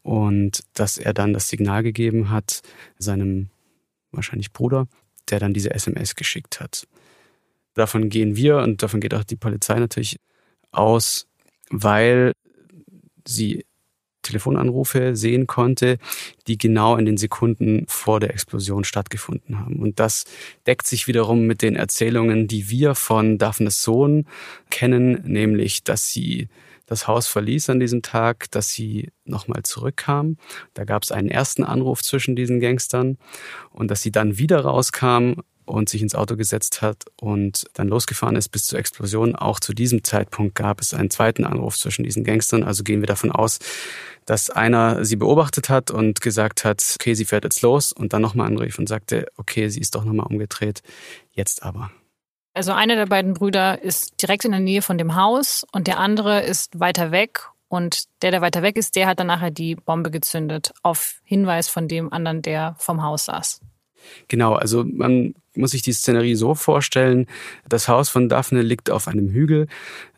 und 0.01 0.63
dass 0.73 0.97
er 0.97 1.13
dann 1.13 1.33
das 1.33 1.49
Signal 1.49 1.83
gegeben 1.83 2.29
hat 2.29 2.61
seinem 2.97 3.49
wahrscheinlich 4.11 4.51
Bruder, 4.53 4.87
der 5.29 5.39
dann 5.39 5.53
diese 5.53 5.71
SMS 5.71 6.15
geschickt 6.15 6.59
hat. 6.59 6.87
Davon 7.75 8.09
gehen 8.09 8.35
wir 8.35 8.57
und 8.57 8.81
davon 8.81 8.99
geht 8.99 9.13
auch 9.13 9.23
die 9.23 9.35
Polizei 9.35 9.79
natürlich 9.79 10.19
aus, 10.71 11.27
weil 11.69 12.33
sie 13.27 13.65
Telefonanrufe 14.29 15.15
sehen 15.15 15.47
konnte, 15.47 15.97
die 16.47 16.57
genau 16.57 16.95
in 16.95 17.05
den 17.05 17.17
Sekunden 17.17 17.85
vor 17.87 18.19
der 18.19 18.31
Explosion 18.31 18.83
stattgefunden 18.83 19.59
haben. 19.59 19.77
Und 19.77 19.99
das 19.99 20.25
deckt 20.67 20.87
sich 20.87 21.07
wiederum 21.07 21.47
mit 21.47 21.61
den 21.61 21.75
Erzählungen, 21.75 22.47
die 22.47 22.69
wir 22.69 22.95
von 22.95 23.37
Daphnes 23.37 23.81
Sohn 23.81 24.25
kennen, 24.69 25.21
nämlich, 25.25 25.83
dass 25.83 26.09
sie 26.09 26.47
das 26.85 27.07
Haus 27.07 27.27
verließ 27.27 27.69
an 27.69 27.79
diesem 27.79 28.01
Tag, 28.01 28.49
dass 28.51 28.71
sie 28.71 29.09
nochmal 29.25 29.61
zurückkam. 29.63 30.37
Da 30.73 30.85
gab 30.85 31.03
es 31.03 31.11
einen 31.11 31.29
ersten 31.29 31.63
Anruf 31.63 32.01
zwischen 32.01 32.35
diesen 32.35 32.59
Gangstern 32.59 33.17
und 33.71 33.91
dass 33.91 34.01
sie 34.01 34.11
dann 34.11 34.39
wieder 34.39 34.61
rauskam 34.61 35.41
und 35.69 35.89
sich 35.89 36.01
ins 36.01 36.15
Auto 36.15 36.35
gesetzt 36.35 36.81
hat 36.81 37.05
und 37.21 37.65
dann 37.73 37.87
losgefahren 37.87 38.35
ist 38.35 38.49
bis 38.49 38.65
zur 38.65 38.79
Explosion. 38.79 39.35
Auch 39.35 39.59
zu 39.59 39.73
diesem 39.73 40.03
Zeitpunkt 40.03 40.55
gab 40.55 40.81
es 40.81 40.93
einen 40.93 41.09
zweiten 41.09 41.45
Anruf 41.45 41.77
zwischen 41.77 42.03
diesen 42.03 42.23
Gangstern. 42.23 42.63
Also 42.63 42.83
gehen 42.83 43.01
wir 43.01 43.07
davon 43.07 43.31
aus, 43.31 43.59
dass 44.25 44.49
einer 44.49 45.05
sie 45.05 45.15
beobachtet 45.15 45.69
hat 45.69 45.91
und 45.91 46.21
gesagt 46.21 46.65
hat, 46.65 46.83
okay, 46.95 47.13
sie 47.13 47.25
fährt 47.25 47.43
jetzt 47.43 47.61
los 47.61 47.91
und 47.91 48.13
dann 48.13 48.21
nochmal 48.21 48.47
anrief 48.47 48.77
und 48.79 48.89
sagte, 48.89 49.27
okay, 49.37 49.69
sie 49.69 49.79
ist 49.79 49.95
doch 49.95 50.03
nochmal 50.03 50.27
umgedreht. 50.27 50.81
Jetzt 51.31 51.63
aber. 51.63 51.91
Also 52.53 52.73
einer 52.73 52.95
der 52.95 53.05
beiden 53.05 53.33
Brüder 53.35 53.81
ist 53.81 54.21
direkt 54.21 54.45
in 54.45 54.51
der 54.51 54.59
Nähe 54.59 54.81
von 54.81 54.97
dem 54.97 55.15
Haus 55.15 55.65
und 55.71 55.87
der 55.87 55.99
andere 55.99 56.41
ist 56.41 56.79
weiter 56.79 57.11
weg. 57.11 57.47
Und 57.69 58.05
der, 58.23 58.31
der 58.31 58.41
weiter 58.41 58.63
weg 58.63 58.77
ist, 58.77 58.95
der 58.95 59.05
hat 59.05 59.19
dann 59.19 59.27
nachher 59.27 59.51
die 59.51 59.75
Bombe 59.75 60.09
gezündet, 60.09 60.73
auf 60.81 61.21
Hinweis 61.23 61.69
von 61.69 61.87
dem 61.87 62.11
anderen, 62.11 62.41
der 62.41 62.75
vom 62.79 63.03
Haus 63.03 63.25
saß. 63.25 63.61
Genau, 64.27 64.53
also 64.53 64.83
man 64.83 65.35
muss 65.55 65.71
sich 65.71 65.81
die 65.81 65.93
Szenerie 65.93 66.35
so 66.35 66.55
vorstellen. 66.55 67.27
Das 67.67 67.87
Haus 67.87 68.09
von 68.09 68.29
Daphne 68.29 68.61
liegt 68.61 68.89
auf 68.89 69.07
einem 69.07 69.29
Hügel. 69.29 69.67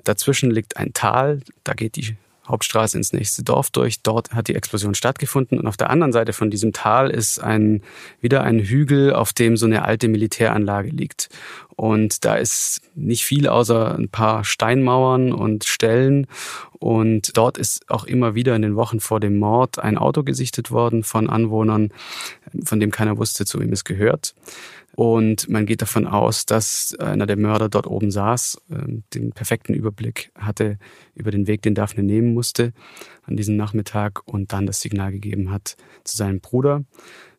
Dazwischen 0.03 0.51
liegt 0.51 0.77
ein 0.77 0.93
Tal. 0.93 1.41
Da 1.63 1.73
geht 1.73 1.95
die 1.95 2.15
Hauptstraße 2.51 2.97
ins 2.97 3.13
nächste 3.13 3.43
Dorf 3.43 3.69
durch. 3.69 4.01
Dort 4.03 4.31
hat 4.33 4.47
die 4.47 4.55
Explosion 4.55 4.93
stattgefunden. 4.93 5.59
Und 5.59 5.67
auf 5.67 5.77
der 5.77 5.89
anderen 5.89 6.13
Seite 6.13 6.33
von 6.33 6.51
diesem 6.51 6.73
Tal 6.73 7.09
ist 7.09 7.39
ein, 7.39 7.81
wieder 8.19 8.43
ein 8.43 8.59
Hügel, 8.59 9.13
auf 9.13 9.33
dem 9.33 9.57
so 9.57 9.65
eine 9.65 9.83
alte 9.83 10.07
Militäranlage 10.07 10.89
liegt. 10.89 11.29
Und 11.75 12.25
da 12.25 12.35
ist 12.35 12.81
nicht 12.93 13.23
viel 13.23 13.47
außer 13.47 13.97
ein 13.97 14.09
paar 14.09 14.43
Steinmauern 14.43 15.33
und 15.33 15.63
Stellen. 15.63 16.27
Und 16.73 17.37
dort 17.37 17.57
ist 17.57 17.89
auch 17.89 18.05
immer 18.05 18.35
wieder 18.35 18.55
in 18.55 18.61
den 18.61 18.75
Wochen 18.75 18.99
vor 18.99 19.19
dem 19.19 19.39
Mord 19.39 19.79
ein 19.79 19.97
Auto 19.97 20.23
gesichtet 20.23 20.71
worden 20.71 21.03
von 21.03 21.29
Anwohnern, 21.29 21.91
von 22.63 22.79
dem 22.79 22.91
keiner 22.91 23.17
wusste, 23.17 23.45
zu 23.45 23.59
wem 23.59 23.71
es 23.71 23.83
gehört. 23.83 24.35
Und 24.95 25.49
man 25.49 25.65
geht 25.65 25.81
davon 25.81 26.05
aus, 26.05 26.45
dass 26.45 26.95
einer 26.99 27.25
der 27.25 27.37
Mörder 27.37 27.69
dort 27.69 27.87
oben 27.87 28.11
saß, 28.11 28.61
ähm, 28.71 29.03
den 29.13 29.31
perfekten 29.31 29.73
Überblick 29.73 30.31
hatte 30.35 30.77
über 31.15 31.31
den 31.31 31.47
Weg, 31.47 31.61
den 31.61 31.75
Daphne 31.75 32.03
nehmen 32.03 32.33
musste 32.33 32.73
an 33.23 33.37
diesem 33.37 33.55
Nachmittag 33.55 34.21
und 34.25 34.51
dann 34.53 34.65
das 34.65 34.81
Signal 34.81 35.11
gegeben 35.11 35.51
hat 35.51 35.77
zu 36.03 36.17
seinem 36.17 36.41
Bruder. 36.41 36.83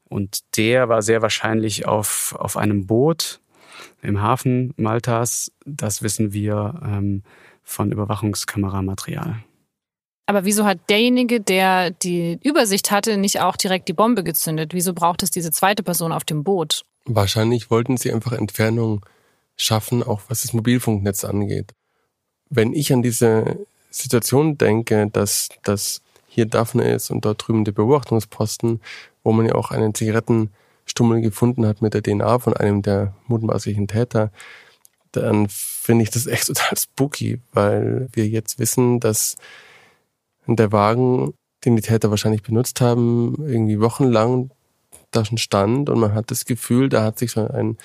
Und 0.08 0.40
der 0.56 0.88
war 0.88 1.02
sehr 1.02 1.22
wahrscheinlich 1.22 1.86
auf, 1.86 2.34
auf 2.38 2.56
einem 2.56 2.86
Boot 2.86 3.40
im 4.02 4.20
Hafen 4.20 4.74
Maltas. 4.76 5.52
Das 5.64 6.02
wissen 6.02 6.32
wir 6.32 6.80
ähm, 6.84 7.22
von 7.62 7.92
Überwachungskameramaterial. 7.92 9.42
Aber 10.26 10.44
wieso 10.44 10.64
hat 10.64 10.78
derjenige, 10.88 11.40
der 11.40 11.90
die 11.90 12.38
Übersicht 12.42 12.90
hatte, 12.90 13.16
nicht 13.16 13.40
auch 13.40 13.56
direkt 13.56 13.88
die 13.88 13.92
Bombe 13.92 14.22
gezündet? 14.22 14.72
Wieso 14.72 14.94
braucht 14.94 15.22
es 15.22 15.30
diese 15.30 15.50
zweite 15.50 15.82
Person 15.82 16.12
auf 16.12 16.24
dem 16.24 16.44
Boot? 16.44 16.84
Wahrscheinlich 17.04 17.70
wollten 17.70 17.96
sie 17.96 18.12
einfach 18.12 18.32
Entfernung 18.32 19.04
schaffen, 19.56 20.02
auch 20.02 20.22
was 20.28 20.42
das 20.42 20.52
Mobilfunknetz 20.52 21.24
angeht. 21.24 21.74
Wenn 22.48 22.72
ich 22.72 22.92
an 22.92 23.02
diese 23.02 23.66
Situation 23.90 24.58
denke, 24.58 25.08
dass, 25.10 25.48
dass 25.62 26.02
hier 26.26 26.46
Daphne 26.46 26.90
ist 26.92 27.10
und 27.10 27.24
dort 27.24 27.46
drüben 27.46 27.64
der 27.64 27.72
Beobachtungsposten, 27.72 28.80
wo 29.22 29.32
man 29.32 29.46
ja 29.46 29.54
auch 29.54 29.70
einen 29.70 29.94
Zigarettenstummel 29.94 31.20
gefunden 31.20 31.66
hat 31.66 31.82
mit 31.82 31.94
der 31.94 32.02
DNA 32.02 32.38
von 32.38 32.54
einem 32.54 32.82
der 32.82 33.14
mutmaßlichen 33.26 33.88
Täter, 33.88 34.32
dann 35.12 35.48
finde 35.48 36.04
ich 36.04 36.10
das 36.10 36.26
echt 36.26 36.46
total 36.48 36.76
spooky, 36.76 37.40
weil 37.52 38.08
wir 38.12 38.26
jetzt 38.26 38.58
wissen, 38.58 39.00
dass 39.00 39.36
der 40.46 40.72
Wagen, 40.72 41.34
den 41.64 41.76
die 41.76 41.82
Täter 41.82 42.10
wahrscheinlich 42.10 42.42
benutzt 42.42 42.80
haben, 42.80 43.36
irgendwie 43.46 43.80
wochenlang 43.80 44.50
da 45.12 45.24
schon 45.24 45.38
stand 45.38 45.88
und 45.88 46.00
man 46.00 46.14
hat 46.14 46.30
das 46.30 46.44
Gefühl, 46.44 46.88
da 46.88 47.04
hat 47.04 47.18
sich 47.18 47.32
so 47.32 47.46
ein, 47.46 47.78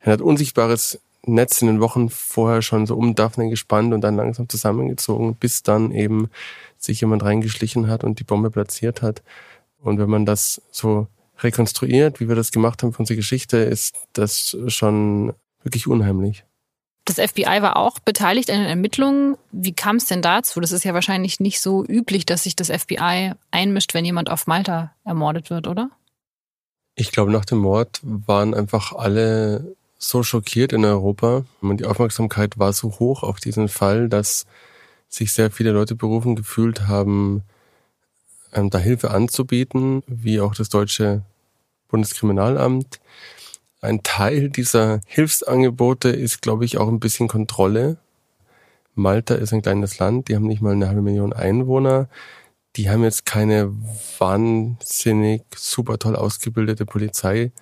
ein 0.00 0.20
unsichtbares 0.20 1.00
Netz 1.26 1.60
in 1.60 1.68
den 1.68 1.80
Wochen 1.80 2.08
vorher 2.08 2.62
schon 2.62 2.86
so 2.86 2.96
um 2.96 3.14
Daphne 3.14 3.50
gespannt 3.50 3.92
und 3.92 4.00
dann 4.00 4.16
langsam 4.16 4.48
zusammengezogen, 4.48 5.36
bis 5.36 5.62
dann 5.62 5.92
eben 5.92 6.30
sich 6.78 7.00
jemand 7.02 7.22
reingeschlichen 7.22 7.88
hat 7.88 8.04
und 8.04 8.18
die 8.20 8.24
Bombe 8.24 8.50
platziert 8.50 9.02
hat. 9.02 9.22
Und 9.82 9.98
wenn 9.98 10.08
man 10.08 10.24
das 10.24 10.62
so 10.70 11.08
rekonstruiert, 11.40 12.20
wie 12.20 12.28
wir 12.28 12.36
das 12.36 12.52
gemacht 12.52 12.82
haben 12.82 12.92
für 12.92 13.00
unsere 13.00 13.16
Geschichte, 13.16 13.58
ist 13.58 13.96
das 14.12 14.56
schon 14.68 15.34
wirklich 15.62 15.86
unheimlich. 15.86 16.44
Das 17.04 17.16
FBI 17.16 17.62
war 17.62 17.76
auch 17.76 17.98
beteiligt 17.98 18.50
an 18.50 18.58
den 18.58 18.68
Ermittlungen. 18.68 19.36
Wie 19.50 19.72
kam 19.72 19.96
es 19.96 20.04
denn 20.04 20.22
dazu? 20.22 20.60
Das 20.60 20.70
ist 20.70 20.84
ja 20.84 20.94
wahrscheinlich 20.94 21.40
nicht 21.40 21.60
so 21.60 21.84
üblich, 21.84 22.26
dass 22.26 22.44
sich 22.44 22.56
das 22.56 22.68
FBI 22.68 23.32
einmischt, 23.50 23.94
wenn 23.94 24.04
jemand 24.04 24.30
auf 24.30 24.46
Malta 24.46 24.94
ermordet 25.04 25.50
wird, 25.50 25.66
oder? 25.66 25.90
Ich 27.00 27.12
glaube, 27.12 27.32
nach 27.32 27.46
dem 27.46 27.60
Mord 27.60 27.98
waren 28.02 28.52
einfach 28.52 28.92
alle 28.92 29.74
so 29.96 30.22
schockiert 30.22 30.74
in 30.74 30.84
Europa 30.84 31.46
und 31.62 31.80
die 31.80 31.86
Aufmerksamkeit 31.86 32.58
war 32.58 32.74
so 32.74 32.98
hoch 32.98 33.22
auf 33.22 33.40
diesen 33.40 33.68
Fall, 33.68 34.10
dass 34.10 34.44
sich 35.08 35.32
sehr 35.32 35.50
viele 35.50 35.70
Leute 35.70 35.94
berufen 35.94 36.36
gefühlt 36.36 36.88
haben, 36.88 37.42
ähm, 38.52 38.68
da 38.68 38.76
Hilfe 38.76 39.12
anzubieten, 39.12 40.02
wie 40.08 40.42
auch 40.42 40.54
das 40.54 40.68
deutsche 40.68 41.22
Bundeskriminalamt. 41.88 43.00
Ein 43.80 44.02
Teil 44.02 44.50
dieser 44.50 45.00
Hilfsangebote 45.06 46.10
ist, 46.10 46.42
glaube 46.42 46.66
ich, 46.66 46.76
auch 46.76 46.88
ein 46.88 47.00
bisschen 47.00 47.28
Kontrolle. 47.28 47.96
Malta 48.94 49.36
ist 49.36 49.54
ein 49.54 49.62
kleines 49.62 49.98
Land, 49.98 50.28
die 50.28 50.36
haben 50.36 50.46
nicht 50.46 50.60
mal 50.60 50.74
eine 50.74 50.88
halbe 50.88 51.00
Million 51.00 51.32
Einwohner 51.32 52.10
die 52.76 52.90
haben 52.90 53.02
jetzt 53.02 53.26
keine 53.26 53.72
wahnsinnig 54.18 55.42
super 55.56 55.98
toll 55.98 56.16
ausgebildete 56.16 56.86
Polizei 56.86 57.52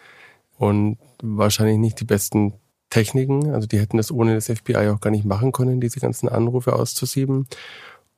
und 0.58 0.98
wahrscheinlich 1.22 1.78
nicht 1.78 2.00
die 2.00 2.04
besten 2.04 2.54
Techniken. 2.90 3.52
Also 3.52 3.66
die 3.66 3.78
hätten 3.78 3.96
das 3.96 4.10
ohne 4.10 4.34
das 4.34 4.46
FBI 4.46 4.88
auch 4.88 5.00
gar 5.00 5.10
nicht 5.10 5.24
machen 5.24 5.52
können, 5.52 5.80
diese 5.80 6.00
ganzen 6.00 6.28
Anrufe 6.28 6.74
auszusieben. 6.74 7.46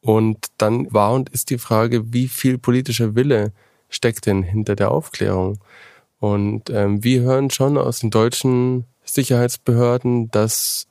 Und 0.00 0.46
dann 0.58 0.92
war 0.92 1.12
und 1.12 1.28
ist 1.28 1.50
die 1.50 1.58
Frage, 1.58 2.12
wie 2.12 2.28
viel 2.28 2.58
politischer 2.58 3.14
Wille 3.14 3.52
steckt 3.88 4.26
denn 4.26 4.42
hinter 4.42 4.76
der 4.76 4.90
Aufklärung? 4.90 5.58
Und 6.18 6.70
ähm, 6.70 7.02
wir 7.04 7.22
hören 7.22 7.50
schon 7.50 7.78
aus 7.78 8.00
den 8.00 8.10
deutschen 8.10 8.84
Sicherheitsbehörden, 9.04 10.30
dass 10.30 10.86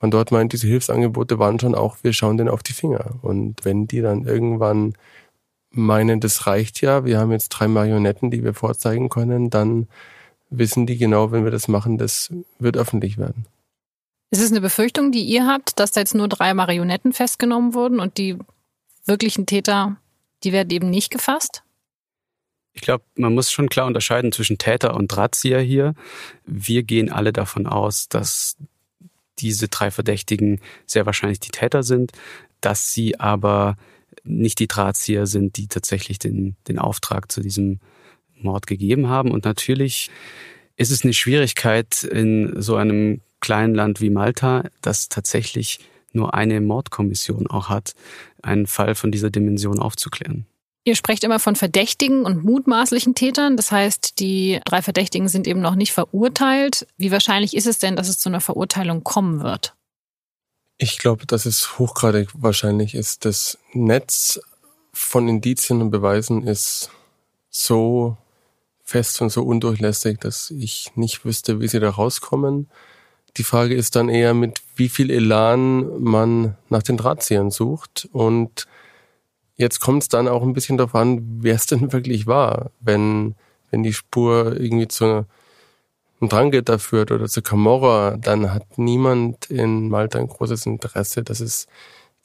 man 0.00 0.10
dort 0.10 0.32
meint, 0.32 0.52
diese 0.52 0.66
Hilfsangebote 0.66 1.38
waren 1.38 1.60
schon 1.60 1.74
auch, 1.74 1.96
wir 2.02 2.12
schauen 2.12 2.36
denen 2.36 2.48
auf 2.48 2.62
die 2.62 2.72
Finger. 2.72 3.14
Und 3.22 3.64
wenn 3.64 3.86
die 3.86 4.00
dann 4.00 4.24
irgendwann 4.24 4.94
meinen, 5.72 6.20
das 6.20 6.46
reicht 6.46 6.80
ja, 6.80 7.04
wir 7.04 7.18
haben 7.18 7.32
jetzt 7.32 7.48
drei 7.50 7.68
Marionetten, 7.68 8.30
die 8.30 8.44
wir 8.44 8.54
vorzeigen 8.54 9.08
können, 9.08 9.50
dann 9.50 9.88
wissen 10.50 10.86
die 10.86 10.98
genau, 10.98 11.32
wenn 11.32 11.44
wir 11.44 11.50
das 11.50 11.68
machen, 11.68 11.98
das 11.98 12.30
wird 12.58 12.76
öffentlich 12.76 13.18
werden. 13.18 13.46
Ist 14.30 14.42
es 14.42 14.50
eine 14.50 14.60
Befürchtung, 14.60 15.12
die 15.12 15.24
ihr 15.24 15.46
habt, 15.46 15.78
dass 15.78 15.92
da 15.92 16.00
jetzt 16.00 16.14
nur 16.14 16.28
drei 16.28 16.54
Marionetten 16.54 17.12
festgenommen 17.12 17.74
wurden 17.74 18.00
und 18.00 18.18
die 18.18 18.38
wirklichen 19.04 19.46
Täter, 19.46 19.96
die 20.44 20.52
werden 20.52 20.70
eben 20.70 20.90
nicht 20.90 21.10
gefasst? 21.10 21.62
Ich 22.74 22.80
glaube, 22.80 23.04
man 23.16 23.34
muss 23.34 23.52
schon 23.52 23.68
klar 23.68 23.86
unterscheiden 23.86 24.32
zwischen 24.32 24.56
Täter 24.56 24.94
und 24.94 25.08
Drahtzieher 25.08 25.60
hier. 25.60 25.94
Wir 26.46 26.82
gehen 26.82 27.12
alle 27.12 27.32
davon 27.32 27.66
aus, 27.66 28.08
dass 28.08 28.56
diese 29.38 29.68
drei 29.68 29.90
Verdächtigen 29.90 30.60
sehr 30.86 31.04
wahrscheinlich 31.04 31.40
die 31.40 31.50
Täter 31.50 31.82
sind, 31.82 32.12
dass 32.60 32.92
sie 32.92 33.20
aber 33.20 33.76
nicht 34.24 34.58
die 34.58 34.68
Drahtzieher 34.68 35.26
sind, 35.26 35.56
die 35.56 35.68
tatsächlich 35.68 36.18
den, 36.18 36.56
den 36.68 36.78
Auftrag 36.78 37.30
zu 37.30 37.40
diesem 37.40 37.80
Mord 38.34 38.66
gegeben 38.66 39.08
haben. 39.08 39.30
Und 39.30 39.44
natürlich 39.44 40.10
ist 40.76 40.90
es 40.90 41.04
eine 41.04 41.12
Schwierigkeit 41.12 42.02
in 42.04 42.60
so 42.60 42.76
einem 42.76 43.20
kleinen 43.40 43.74
Land 43.74 44.00
wie 44.00 44.10
Malta, 44.10 44.64
das 44.80 45.08
tatsächlich 45.08 45.80
nur 46.12 46.34
eine 46.34 46.60
Mordkommission 46.60 47.46
auch 47.46 47.68
hat, 47.68 47.94
einen 48.42 48.66
Fall 48.66 48.94
von 48.94 49.10
dieser 49.10 49.30
Dimension 49.30 49.78
aufzuklären. 49.78 50.46
Ihr 50.84 50.96
sprecht 50.96 51.22
immer 51.22 51.38
von 51.38 51.54
Verdächtigen 51.54 52.24
und 52.24 52.42
mutmaßlichen 52.44 53.14
Tätern. 53.14 53.56
Das 53.56 53.70
heißt, 53.70 54.18
die 54.18 54.60
drei 54.64 54.82
Verdächtigen 54.82 55.28
sind 55.28 55.46
eben 55.46 55.60
noch 55.60 55.76
nicht 55.76 55.92
verurteilt. 55.92 56.88
Wie 56.96 57.12
wahrscheinlich 57.12 57.56
ist 57.56 57.66
es 57.66 57.78
denn, 57.78 57.94
dass 57.94 58.08
es 58.08 58.18
zu 58.18 58.28
einer 58.28 58.40
Verurteilung 58.40 59.04
kommen 59.04 59.42
wird? 59.42 59.74
Ich 60.82 60.98
glaube, 60.98 61.26
dass 61.26 61.46
es 61.46 61.78
hochgradig 61.78 62.30
wahrscheinlich 62.34 62.96
ist. 62.96 63.24
Das 63.24 63.56
Netz 63.72 64.40
von 64.92 65.28
Indizien 65.28 65.80
und 65.80 65.92
Beweisen 65.92 66.42
ist 66.42 66.90
so 67.50 68.16
fest 68.82 69.22
und 69.22 69.30
so 69.30 69.44
undurchlässig, 69.44 70.18
dass 70.18 70.50
ich 70.50 70.90
nicht 70.96 71.24
wüsste, 71.24 71.60
wie 71.60 71.68
sie 71.68 71.78
da 71.78 71.88
rauskommen. 71.88 72.68
Die 73.36 73.44
Frage 73.44 73.76
ist 73.76 73.94
dann 73.94 74.08
eher, 74.08 74.34
mit 74.34 74.60
wie 74.74 74.88
viel 74.88 75.12
Elan 75.12 76.02
man 76.02 76.56
nach 76.68 76.82
den 76.82 76.96
Drahtziehern 76.96 77.52
sucht. 77.52 78.08
Und 78.10 78.66
jetzt 79.54 79.78
kommt 79.78 80.02
es 80.02 80.08
dann 80.08 80.26
auch 80.26 80.42
ein 80.42 80.52
bisschen 80.52 80.78
darauf 80.78 80.96
an, 80.96 81.22
wer 81.42 81.54
es 81.54 81.66
denn 81.66 81.92
wirklich 81.92 82.26
war. 82.26 82.72
Wenn, 82.80 83.36
wenn 83.70 83.84
die 83.84 83.92
Spur 83.92 84.58
irgendwie 84.58 84.88
zu 84.88 85.26
einem 86.22 86.28
Drangitter 86.28 86.78
führt 86.78 87.10
oder 87.10 87.26
zu 87.26 87.42
Camorra, 87.42 88.16
dann 88.16 88.52
hat 88.52 88.78
niemand 88.78 89.50
in 89.50 89.88
Malta 89.88 90.18
ein 90.18 90.28
großes 90.28 90.66
Interesse, 90.66 91.22
dass 91.22 91.40
es 91.40 91.66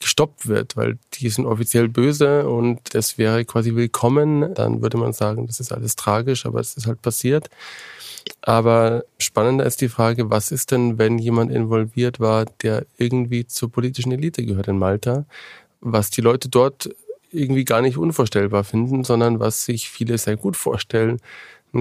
gestoppt 0.00 0.46
wird, 0.46 0.76
weil 0.76 0.98
die 1.14 1.28
sind 1.28 1.46
offiziell 1.46 1.88
böse 1.88 2.48
und 2.48 2.94
das 2.94 3.18
wäre 3.18 3.44
quasi 3.44 3.74
willkommen. 3.74 4.54
Dann 4.54 4.80
würde 4.80 4.96
man 4.96 5.12
sagen, 5.12 5.48
das 5.48 5.58
ist 5.58 5.72
alles 5.72 5.96
tragisch, 5.96 6.46
aber 6.46 6.60
es 6.60 6.76
ist 6.76 6.86
halt 6.86 7.02
passiert. 7.02 7.50
Aber 8.42 9.04
spannender 9.18 9.66
ist 9.66 9.80
die 9.80 9.88
Frage, 9.88 10.30
was 10.30 10.52
ist 10.52 10.70
denn, 10.70 10.98
wenn 10.98 11.18
jemand 11.18 11.50
involviert 11.50 12.20
war, 12.20 12.44
der 12.62 12.86
irgendwie 12.96 13.46
zur 13.46 13.72
politischen 13.72 14.12
Elite 14.12 14.44
gehört 14.44 14.68
in 14.68 14.78
Malta, 14.78 15.24
was 15.80 16.10
die 16.10 16.20
Leute 16.20 16.48
dort 16.48 16.90
irgendwie 17.32 17.64
gar 17.64 17.82
nicht 17.82 17.98
unvorstellbar 17.98 18.62
finden, 18.62 19.02
sondern 19.02 19.40
was 19.40 19.64
sich 19.64 19.90
viele 19.90 20.16
sehr 20.18 20.36
gut 20.36 20.56
vorstellen 20.56 21.20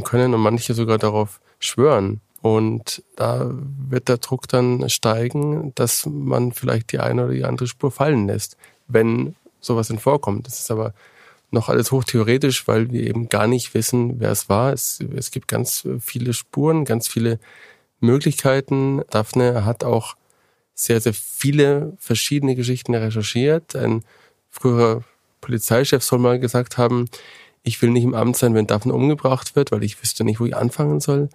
können 0.04 0.34
und 0.34 0.42
manche 0.42 0.74
sogar 0.74 0.98
darauf 0.98 1.40
schwören. 1.60 2.22
Und 2.42 3.04
da 3.16 3.52
wird 3.52 4.10
der 4.10 4.18
Druck 4.18 4.48
dann 4.48 4.90
steigen, 4.90 5.74
dass 5.76 6.06
man 6.06 6.52
vielleicht 6.52 6.92
die 6.92 7.00
eine 7.00 7.26
oder 7.26 7.34
die 7.34 7.46
andere 7.46 7.68
Spur 7.68 7.92
fallen 7.92 8.28
lässt, 8.28 8.58
wenn 8.88 9.36
sowas 9.60 9.88
denn 9.88 10.00
vorkommt. 10.00 10.48
Das 10.48 10.60
ist 10.60 10.72
aber 10.72 10.94
noch 11.50 11.70
alles 11.70 11.92
hochtheoretisch, 11.92 12.68
weil 12.68 12.92
wir 12.92 13.04
eben 13.04 13.30
gar 13.30 13.48
nicht 13.48 13.74
wissen, 13.74 14.20
wer 14.20 14.32
es 14.32 14.50
war. 14.50 14.74
Es, 14.74 15.00
es 15.16 15.32
gibt 15.32 15.48
ganz 15.48 15.88
viele 16.00 16.34
Spuren, 16.34 16.86
ganz 16.86 17.08
viele 17.08 17.40
Möglichkeiten. 18.00 19.02
Daphne 19.10 19.66
hat 19.66 19.84
auch 19.84 20.16
sehr, 20.74 21.02
sehr 21.02 21.14
viele 21.14 21.94
verschiedene 22.00 22.56
Geschichten 22.56 22.94
recherchiert. 22.94 23.76
Ein 23.76 24.04
früherer 24.50 25.04
Polizeichef 25.42 26.04
soll 26.04 26.20
mal 26.20 26.40
gesagt 26.40 26.78
haben, 26.78 27.06
ich 27.68 27.82
will 27.82 27.90
nicht 27.90 28.06
im 28.06 28.16
Amt 28.16 28.38
sein, 28.38 28.54
wenn 28.54 28.66
Daphne 28.66 28.94
umgebracht 28.94 29.56
wird, 29.56 29.72
weil 29.72 29.84
ich 29.84 30.02
wüsste 30.02 30.24
nicht, 30.24 30.40
wo 30.40 30.46
ich 30.46 30.56
anfangen 30.56 31.02
soll. 31.02 31.30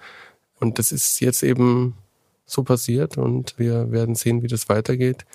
Und 0.59 0.79
das 0.79 0.91
ist 0.91 1.21
jetzt 1.21 1.43
eben 1.43 1.95
so 2.47 2.63
passiert 2.63 3.19
und 3.19 3.59
wir 3.59 3.93
werden 3.93 4.15
sehen, 4.15 4.43
wie 4.43 4.49
das 4.49 4.69
weitergeht. 4.69 5.27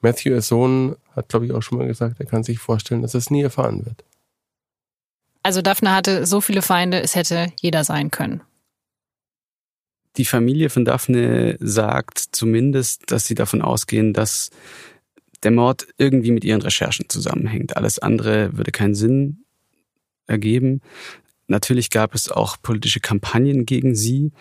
Matthew, 0.00 0.30
ihr 0.30 0.42
Sohn, 0.42 0.96
hat, 1.14 1.28
glaube 1.28 1.46
ich, 1.46 1.52
auch 1.52 1.62
schon 1.62 1.78
mal 1.78 1.86
gesagt, 1.86 2.20
er 2.20 2.26
kann 2.26 2.42
sich 2.42 2.58
vorstellen, 2.58 3.02
dass 3.02 3.14
er 3.14 3.18
es 3.18 3.30
nie 3.30 3.42
erfahren 3.42 3.84
wird. 3.84 4.04
Also 5.42 5.62
Daphne 5.62 5.94
hatte 5.94 6.26
so 6.26 6.40
viele 6.40 6.62
Feinde, 6.62 7.00
es 7.02 7.14
hätte 7.14 7.52
jeder 7.60 7.84
sein 7.84 8.10
können. 8.10 8.42
Die 10.16 10.24
Familie 10.24 10.70
von 10.70 10.84
Daphne 10.84 11.56
sagt 11.60 12.18
zumindest, 12.18 13.10
dass 13.10 13.26
sie 13.26 13.34
davon 13.34 13.60
ausgehen, 13.60 14.14
dass 14.14 14.50
der 15.42 15.50
Mord 15.50 15.86
irgendwie 15.98 16.30
mit 16.30 16.44
ihren 16.44 16.62
Recherchen 16.62 17.08
zusammenhängt. 17.10 17.76
Alles 17.76 17.98
andere 17.98 18.56
würde 18.56 18.72
keinen 18.72 18.94
Sinn 18.94 19.45
ergeben. 20.26 20.80
Natürlich 21.48 21.90
gab 21.90 22.14
es 22.14 22.30
auch 22.30 22.56
politische 22.60 23.00
Kampagnen 23.00 23.66
gegen 23.66 23.94
sie, 23.94 24.32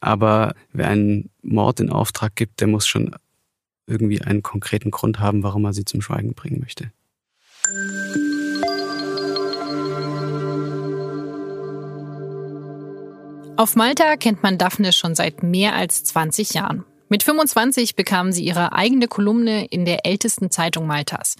aber 0.00 0.54
wer 0.72 0.88
einen 0.88 1.30
Mord 1.42 1.80
in 1.80 1.90
Auftrag 1.90 2.34
gibt, 2.36 2.60
der 2.60 2.68
muss 2.68 2.86
schon 2.86 3.14
irgendwie 3.86 4.22
einen 4.22 4.42
konkreten 4.42 4.90
Grund 4.90 5.20
haben, 5.20 5.42
warum 5.42 5.64
er 5.66 5.74
sie 5.74 5.84
zum 5.84 6.00
Schweigen 6.00 6.34
bringen 6.34 6.60
möchte. 6.60 6.90
Auf 13.56 13.76
Malta 13.76 14.16
kennt 14.16 14.42
man 14.42 14.58
Daphne 14.58 14.92
schon 14.92 15.14
seit 15.14 15.42
mehr 15.42 15.74
als 15.74 16.02
20 16.04 16.54
Jahren. 16.54 16.84
Mit 17.08 17.22
25 17.22 17.94
bekam 17.94 18.32
sie 18.32 18.44
ihre 18.44 18.72
eigene 18.72 19.06
Kolumne 19.06 19.66
in 19.66 19.84
der 19.84 20.04
ältesten 20.06 20.50
Zeitung 20.50 20.86
Maltas. 20.86 21.36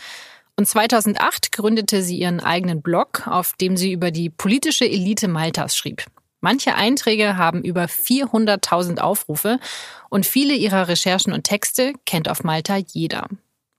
Und 0.57 0.67
2008 0.67 1.53
gründete 1.53 2.03
sie 2.03 2.19
ihren 2.19 2.41
eigenen 2.41 2.81
Blog, 2.83 3.27
auf 3.27 3.55
dem 3.61 3.77
sie 3.77 3.93
über 3.93 4.11
die 4.11 4.31
politische 4.31 4.85
Elite 4.85 5.29
Maltas 5.29 5.77
schrieb. 5.77 6.05
Manche 6.41 6.75
Einträge 6.75 7.37
haben 7.37 7.63
über 7.63 7.85
400.000 7.85 8.99
Aufrufe 9.01 9.59
und 10.11 10.27
viele 10.27 10.55
ihrer 10.55 10.89
Recherchen 10.89 11.33
und 11.33 11.45
Texte 11.45 11.95
kennt 12.07 12.29
auf 12.29 12.45
Malta 12.45 12.77
jeder. 12.77 13.27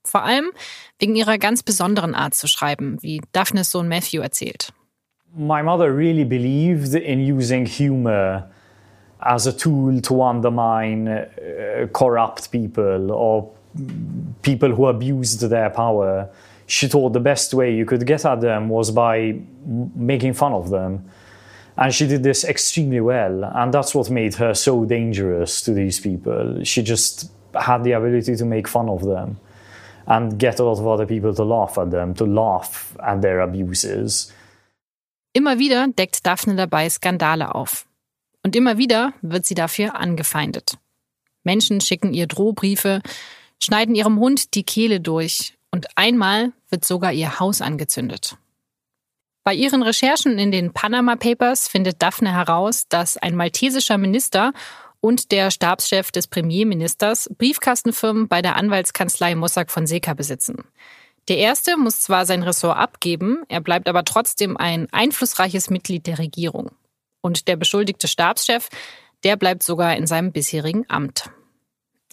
Vor 0.04 0.24
allem 0.24 0.50
wegen 0.98 1.16
ihrer 1.16 1.38
ganz 1.38 1.62
besonderen 1.62 2.14
Art 2.14 2.34
zu 2.34 2.48
schreiben, 2.48 2.98
wie 3.00 3.22
Daphnes 3.32 3.70
Sohn 3.70 3.88
Matthew 3.88 4.20
erzählt. 4.20 4.72
my 5.36 5.62
mother 5.62 5.92
really 5.92 6.24
believed 6.24 6.94
in 6.94 7.20
using 7.20 7.66
humor 7.66 8.50
as 9.20 9.46
a 9.46 9.52
tool 9.52 10.00
to 10.00 10.22
undermine 10.22 11.08
uh, 11.08 11.86
corrupt 11.92 12.50
people 12.50 13.12
or 13.12 13.50
people 14.42 14.70
who 14.70 14.86
abused 14.86 15.40
their 15.40 15.70
power. 15.70 16.30
She 16.66 16.88
thought 16.88 17.12
the 17.12 17.20
best 17.20 17.54
way 17.54 17.74
you 17.74 17.84
could 17.84 18.06
get 18.06 18.24
at 18.24 18.40
them 18.40 18.68
was 18.68 18.90
by 18.90 19.40
making 19.94 20.34
fun 20.34 20.52
of 20.52 20.70
them. 20.70 21.04
And 21.76 21.94
she 21.94 22.06
did 22.06 22.22
this 22.22 22.44
extremely 22.44 23.00
well. 23.00 23.44
And 23.44 23.72
that's 23.72 23.94
what 23.94 24.10
made 24.10 24.34
her 24.36 24.54
so 24.54 24.84
dangerous 24.84 25.62
to 25.62 25.72
these 25.72 26.00
people. 26.00 26.64
She 26.64 26.82
just 26.82 27.30
had 27.54 27.84
the 27.84 27.92
ability 27.92 28.36
to 28.36 28.44
make 28.44 28.68
fun 28.68 28.88
of 28.88 29.02
them 29.04 29.38
and 30.06 30.38
get 30.38 30.60
a 30.60 30.64
lot 30.64 30.78
of 30.78 30.86
other 30.86 31.06
people 31.06 31.34
to 31.34 31.44
laugh 31.44 31.78
at 31.78 31.90
them, 31.90 32.14
to 32.14 32.24
laugh 32.24 32.96
at 33.00 33.22
their 33.22 33.40
abuses. 33.40 34.32
Immer 35.32 35.58
wieder 35.58 35.86
deckt 35.88 36.24
Daphne 36.24 36.56
dabei 36.56 36.88
Skandale 36.88 37.54
auf. 37.54 37.86
Und 38.42 38.56
immer 38.56 38.78
wieder 38.78 39.12
wird 39.22 39.44
sie 39.44 39.54
dafür 39.54 39.96
angefeindet. 39.96 40.78
Menschen 41.44 41.80
schicken 41.80 42.14
ihr 42.14 42.26
Drohbriefe, 42.26 43.02
schneiden 43.62 43.94
ihrem 43.94 44.18
Hund 44.18 44.54
die 44.54 44.62
Kehle 44.62 45.00
durch 45.00 45.54
und 45.72 45.86
einmal 45.96 46.52
wird 46.70 46.84
sogar 46.84 47.12
ihr 47.12 47.38
Haus 47.40 47.60
angezündet. 47.60 48.36
Bei 49.44 49.54
ihren 49.54 49.82
Recherchen 49.82 50.38
in 50.38 50.50
den 50.50 50.72
Panama 50.72 51.14
Papers 51.14 51.68
findet 51.68 52.02
Daphne 52.02 52.32
heraus, 52.32 52.88
dass 52.88 53.16
ein 53.16 53.36
maltesischer 53.36 53.96
Minister 53.96 54.52
und 55.00 55.30
der 55.30 55.52
Stabschef 55.52 56.10
des 56.10 56.26
Premierministers 56.26 57.30
Briefkastenfirmen 57.38 58.26
bei 58.26 58.42
der 58.42 58.56
Anwaltskanzlei 58.56 59.36
Mossack 59.36 59.70
Fonseca 59.70 60.14
besitzen. 60.14 60.64
Der 61.28 61.38
erste 61.38 61.76
muss 61.76 62.00
zwar 62.00 62.26
sein 62.26 62.42
Ressort 62.42 62.76
abgeben, 62.76 63.44
er 63.48 63.60
bleibt 63.60 63.88
aber 63.88 64.04
trotzdem 64.04 64.56
ein 64.56 64.88
einflussreiches 64.92 65.70
Mitglied 65.70 66.06
der 66.08 66.18
Regierung. 66.18 66.70
Und 67.20 67.48
der 67.48 67.56
beschuldigte 67.56 68.08
Stabschef, 68.08 68.68
der 69.24 69.36
bleibt 69.36 69.62
sogar 69.62 69.96
in 69.96 70.06
seinem 70.06 70.32
bisherigen 70.32 70.88
Amt. 70.88 71.30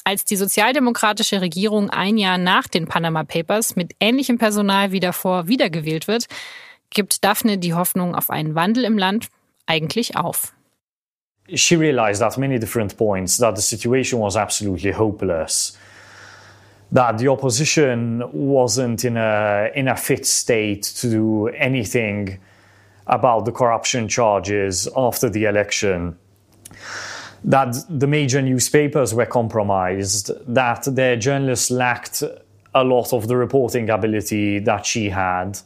Als 0.04 0.26
die 0.26 0.36
sozialdemokratische 0.36 1.42
Regierung 1.42 1.90
ein 1.90 2.18
Jahr 2.18 2.38
nach 2.38 2.68
den 2.68 2.88
Panama 2.88 3.24
Papers 3.24 3.76
mit 3.76 3.94
ähnlichem 4.00 4.38
Personal 4.38 4.92
wie 4.92 5.00
davor 5.00 5.48
wiedergewählt 5.48 6.08
wird, 6.08 6.26
gibt 6.90 7.24
Daphne 7.24 7.58
die 7.58 7.74
Hoffnung 7.74 8.14
auf 8.14 8.30
einen 8.30 8.56
Wandel 8.56 8.84
im 8.84 8.98
Land 8.98 9.30
eigentlich 9.66 10.18
auf. 10.18 10.54
She 11.54 11.76
realized 11.76 12.22
at 12.22 12.38
many 12.38 12.60
different 12.60 12.98
points 12.98 13.38
that 13.38 13.58
the 13.58 13.62
situation 13.62 14.22
was 14.22 14.36
absolutely 14.36 14.94
hopeless. 14.94 15.78
that 16.94 17.18
the 17.18 17.28
opposition 17.28 18.22
wasn't 18.32 19.04
in 19.04 19.18
a 19.18 19.70
in 19.76 19.88
a 19.88 19.96
fit 19.96 20.26
state 20.26 20.84
to 20.84 21.10
do 21.10 21.48
anything 21.48 22.40
about 23.08 23.46
the 23.46 23.52
corruption 23.52 24.08
charges 24.08 24.88
after 24.96 25.30
the 25.30 25.46
election 25.46 26.16
that 27.46 27.76
the 27.90 28.08
major 28.08 28.42
newspapers 28.42 29.14
were 29.14 29.26
compromised 29.26 30.32
that 30.54 30.84
their 30.86 31.16
journalists 31.16 31.70
lacked 31.70 32.24
a 32.76 32.84
lot 32.84 33.14
of 33.14 33.28
the 33.28 33.36
reporting 33.36 33.90
ability 33.90 34.60
that 34.60 34.86
she 34.86 35.10
had 35.10 35.60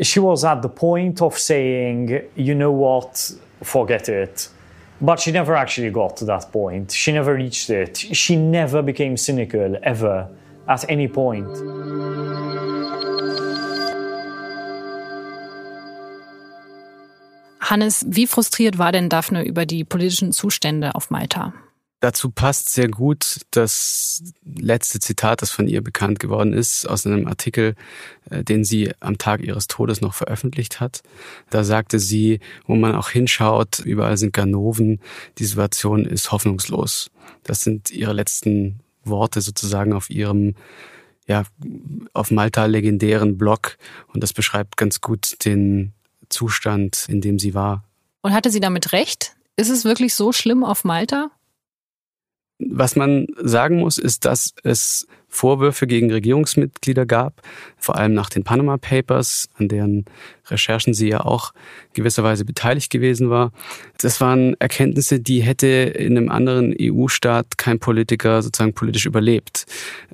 she 0.00 0.20
was 0.20 0.44
at 0.44 0.62
the 0.62 0.68
point 0.68 1.22
of 1.22 1.38
saying 1.38 2.20
you 2.34 2.54
know 2.54 2.72
what 2.72 3.30
forget 3.62 4.08
it 4.08 4.48
But 5.00 5.20
she 5.20 5.30
never 5.30 5.54
actually 5.54 5.90
got 5.90 6.16
to 6.18 6.24
that 6.24 6.50
point. 6.50 6.90
She 6.90 7.12
never 7.12 7.34
reached 7.34 7.70
it. 7.70 7.96
She 7.96 8.34
never 8.34 8.82
became 8.82 9.16
cynical, 9.16 9.76
ever, 9.82 10.28
at 10.66 10.90
any 10.90 11.06
point. 11.06 11.46
Hannes, 17.70 18.06
wie 18.08 18.26
frustriert 18.26 18.78
war 18.78 18.92
denn 18.92 19.08
Daphne 19.08 19.44
über 19.44 19.66
die 19.66 19.84
politischen 19.84 20.32
Zustände 20.32 20.94
auf 20.94 21.10
Malta? 21.10 21.52
Dazu 22.00 22.30
passt 22.30 22.70
sehr 22.70 22.88
gut 22.88 23.40
das 23.50 24.22
letzte 24.44 25.00
Zitat, 25.00 25.42
das 25.42 25.50
von 25.50 25.66
ihr 25.66 25.82
bekannt 25.82 26.20
geworden 26.20 26.52
ist, 26.52 26.88
aus 26.88 27.04
einem 27.04 27.26
Artikel, 27.26 27.74
äh, 28.30 28.44
den 28.44 28.64
sie 28.64 28.92
am 29.00 29.18
Tag 29.18 29.42
ihres 29.42 29.66
Todes 29.66 30.00
noch 30.00 30.14
veröffentlicht 30.14 30.78
hat. 30.78 31.02
Da 31.50 31.64
sagte 31.64 31.98
sie, 31.98 32.38
wo 32.66 32.76
man 32.76 32.94
auch 32.94 33.10
hinschaut, 33.10 33.80
überall 33.80 34.16
sind 34.16 34.32
Ganoven, 34.32 35.00
die 35.38 35.44
Situation 35.44 36.04
ist 36.04 36.30
hoffnungslos. 36.30 37.10
Das 37.42 37.62
sind 37.62 37.90
ihre 37.90 38.12
letzten 38.12 38.78
Worte 39.02 39.40
sozusagen 39.40 39.92
auf 39.92 40.08
ihrem 40.08 40.54
ja, 41.26 41.44
auf 42.14 42.30
Malta 42.30 42.64
legendären 42.64 43.36
Blog 43.36 43.76
und 44.14 44.22
das 44.22 44.32
beschreibt 44.32 44.76
ganz 44.76 45.00
gut 45.00 45.44
den 45.44 45.92
Zustand, 46.30 47.06
in 47.08 47.20
dem 47.20 47.38
sie 47.38 47.54
war. 47.54 47.84
Und 48.22 48.32
hatte 48.32 48.50
sie 48.50 48.60
damit 48.60 48.92
recht? 48.92 49.34
Ist 49.56 49.70
es 49.70 49.84
wirklich 49.84 50.14
so 50.14 50.32
schlimm 50.32 50.64
auf 50.64 50.84
Malta? 50.84 51.30
Was 52.58 52.96
man 52.96 53.26
sagen 53.40 53.78
muss, 53.78 53.98
ist, 53.98 54.24
dass 54.24 54.52
es 54.64 55.06
Vorwürfe 55.28 55.86
gegen 55.86 56.10
Regierungsmitglieder 56.10 57.04
gab, 57.04 57.42
vor 57.76 57.96
allem 57.96 58.14
nach 58.14 58.30
den 58.30 58.44
Panama 58.44 58.78
Papers, 58.78 59.48
an 59.58 59.68
deren 59.68 60.06
Recherchen 60.46 60.94
sie 60.94 61.08
ja 61.08 61.20
auch 61.20 61.52
gewisserweise 61.92 62.46
beteiligt 62.46 62.90
gewesen 62.90 63.28
war. 63.28 63.52
Das 64.00 64.20
waren 64.22 64.54
Erkenntnisse, 64.58 65.20
die 65.20 65.42
hätte 65.42 65.66
in 65.66 66.16
einem 66.16 66.30
anderen 66.30 66.74
EU-Staat 66.80 67.58
kein 67.58 67.78
Politiker 67.78 68.42
sozusagen 68.42 68.72
politisch 68.72 69.04
überlebt. 69.04 69.66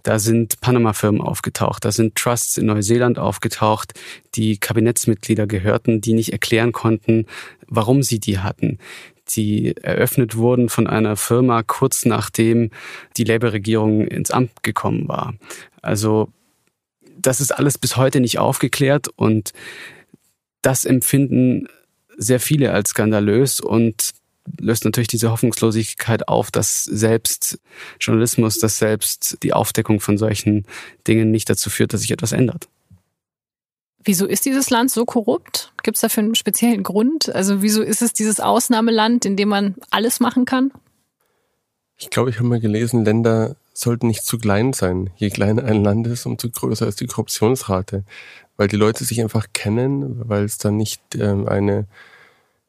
Da 0.02 0.18
sind 0.18 0.61
Panama-Firmen 0.61 1.20
aufgetaucht, 1.20 1.85
da 1.85 1.92
sind 1.92 2.16
Trusts 2.16 2.59
in 2.59 2.66
Neuseeland 2.66 3.18
aufgetaucht, 3.18 3.94
die 4.35 4.59
Kabinettsmitglieder 4.59 5.46
gehörten, 5.46 6.00
die 6.00 6.14
nicht 6.14 6.33
erklären 6.33 6.72
konnten, 6.72 7.26
warum 7.68 8.02
sie 8.02 8.18
die 8.18 8.40
hatten 8.40 8.78
die 9.31 9.77
eröffnet 9.77 10.37
wurden 10.37 10.69
von 10.69 10.87
einer 10.87 11.17
Firma 11.17 11.63
kurz 11.63 12.05
nachdem 12.05 12.71
die 13.17 13.25
Labour-Regierung 13.25 14.07
ins 14.07 14.31
Amt 14.31 14.63
gekommen 14.63 15.09
war. 15.09 15.35
Also 15.83 16.29
das 17.17 17.41
ist 17.41 17.53
alles 17.53 17.79
bis 17.79 17.97
heute 17.97 18.21
nicht 18.21 18.39
aufgeklärt 18.39 19.09
und 19.17 19.53
das 20.63 20.85
empfinden 20.85 21.69
sehr 22.17 22.41
viele 22.41 22.73
als 22.73 22.91
skandalös 22.91 23.61
und 23.61 24.13
löst 24.61 24.85
natürlich 24.85 25.09
diese 25.09 25.31
Hoffnungslosigkeit 25.31 26.29
auf, 26.29 26.51
dass 26.51 26.85
selbst 26.85 27.59
Journalismus, 28.01 28.59
dass 28.59 28.79
selbst 28.79 29.39
die 29.43 29.53
Aufdeckung 29.53 30.01
von 30.01 30.19
solchen 30.19 30.67
Dingen 31.07 31.31
nicht 31.31 31.49
dazu 31.49 31.71
führt, 31.71 31.93
dass 31.93 32.03
sich 32.03 32.11
etwas 32.11 32.33
ändert. 32.33 32.69
Wieso 34.05 34.27
ist 34.27 34.45
dieses 34.45 34.69
Land 34.71 34.90
so 34.90 35.05
korrupt? 35.07 35.73
Gibt 35.83 35.97
es 35.97 36.03
dafür 36.03 36.23
einen 36.23 36.35
speziellen 36.35 36.83
Grund? 36.83 37.35
Also 37.35 37.62
wieso 37.62 37.83
ist 37.83 38.03
es 38.03 38.12
dieses 38.12 38.38
Ausnahmeland, 38.38 39.25
in 39.25 39.37
dem 39.37 39.49
man 39.49 39.77
alles 39.90 40.21
machen 40.21 40.45
kann? 40.45 40.73
Ich 41.97 42.11
glaube, 42.11 42.31
ich 42.31 42.37
habe 42.37 42.49
mal 42.49 42.61
gelesen, 42.61 43.05
Länder 43.05 43.57
sollten 43.73 44.09
nicht 44.09 44.25
zu 44.25 44.38
klein 44.38 44.73
sein. 44.73 45.11
Je 45.17 45.31
kleiner 45.31 45.64
ein 45.64 45.83
Land 45.83 46.07
ist, 46.07 46.27
umso 46.27 46.49
größer 46.51 46.87
ist 46.87 47.01
die 47.01 47.07
Korruptionsrate. 47.07 48.05
Weil 48.57 48.69
die 48.69 48.77
Leute 48.77 49.05
sich 49.05 49.21
einfach 49.23 49.47
kennen, 49.53 50.29
weil 50.29 50.45
es 50.45 50.59
dann 50.59 50.77
nicht 50.77 51.01
ähm, 51.17 51.49
eine 51.49 51.87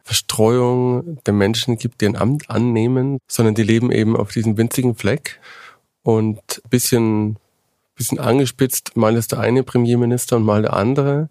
Verstreuung 0.04 1.17
der 1.26 1.34
Menschen 1.34 1.78
gibt, 1.78 2.02
die 2.02 2.06
ein 2.06 2.15
Amt 2.15 2.50
annehmen, 2.50 3.17
sondern 3.28 3.56
die 3.56 3.63
leben 3.63 3.91
eben 3.91 4.15
auf 4.15 4.32
diesem 4.32 4.58
winzigen 4.58 4.95
Fleck 4.95 5.39
und 6.04 6.62
bisschen 6.69 7.38
bisschen 7.95 8.19
angespitzt, 8.19 8.95
mal 8.95 9.15
ist 9.15 9.31
der 9.31 9.39
eine 9.39 9.63
Premierminister 9.63 10.38
und 10.38 10.43
mal 10.43 10.62
der 10.62 10.73
andere. 10.73 11.29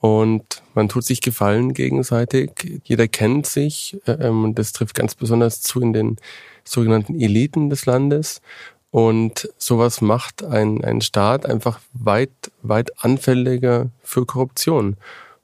Und 0.00 0.62
man 0.74 0.88
tut 0.88 1.04
sich 1.04 1.22
Gefallen 1.22 1.72
gegenseitig. 1.72 2.82
Jeder 2.84 3.08
kennt 3.08 3.46
sich. 3.46 3.96
Ähm, 4.06 4.44
und 4.44 4.58
das 4.58 4.72
trifft 4.72 4.94
ganz 4.94 5.14
besonders 5.14 5.62
zu 5.62 5.80
in 5.80 5.92
den 5.92 6.16
sogenannten 6.62 7.18
Eliten 7.18 7.70
des 7.70 7.86
Landes. 7.86 8.42
Und 8.90 9.48
sowas 9.58 10.00
macht 10.00 10.44
ein, 10.44 10.84
ein 10.84 11.00
Staat 11.00 11.46
einfach 11.46 11.80
weit, 11.94 12.30
weit 12.62 13.02
anfälliger 13.02 13.90
für 14.02 14.24
Korruption 14.24 14.96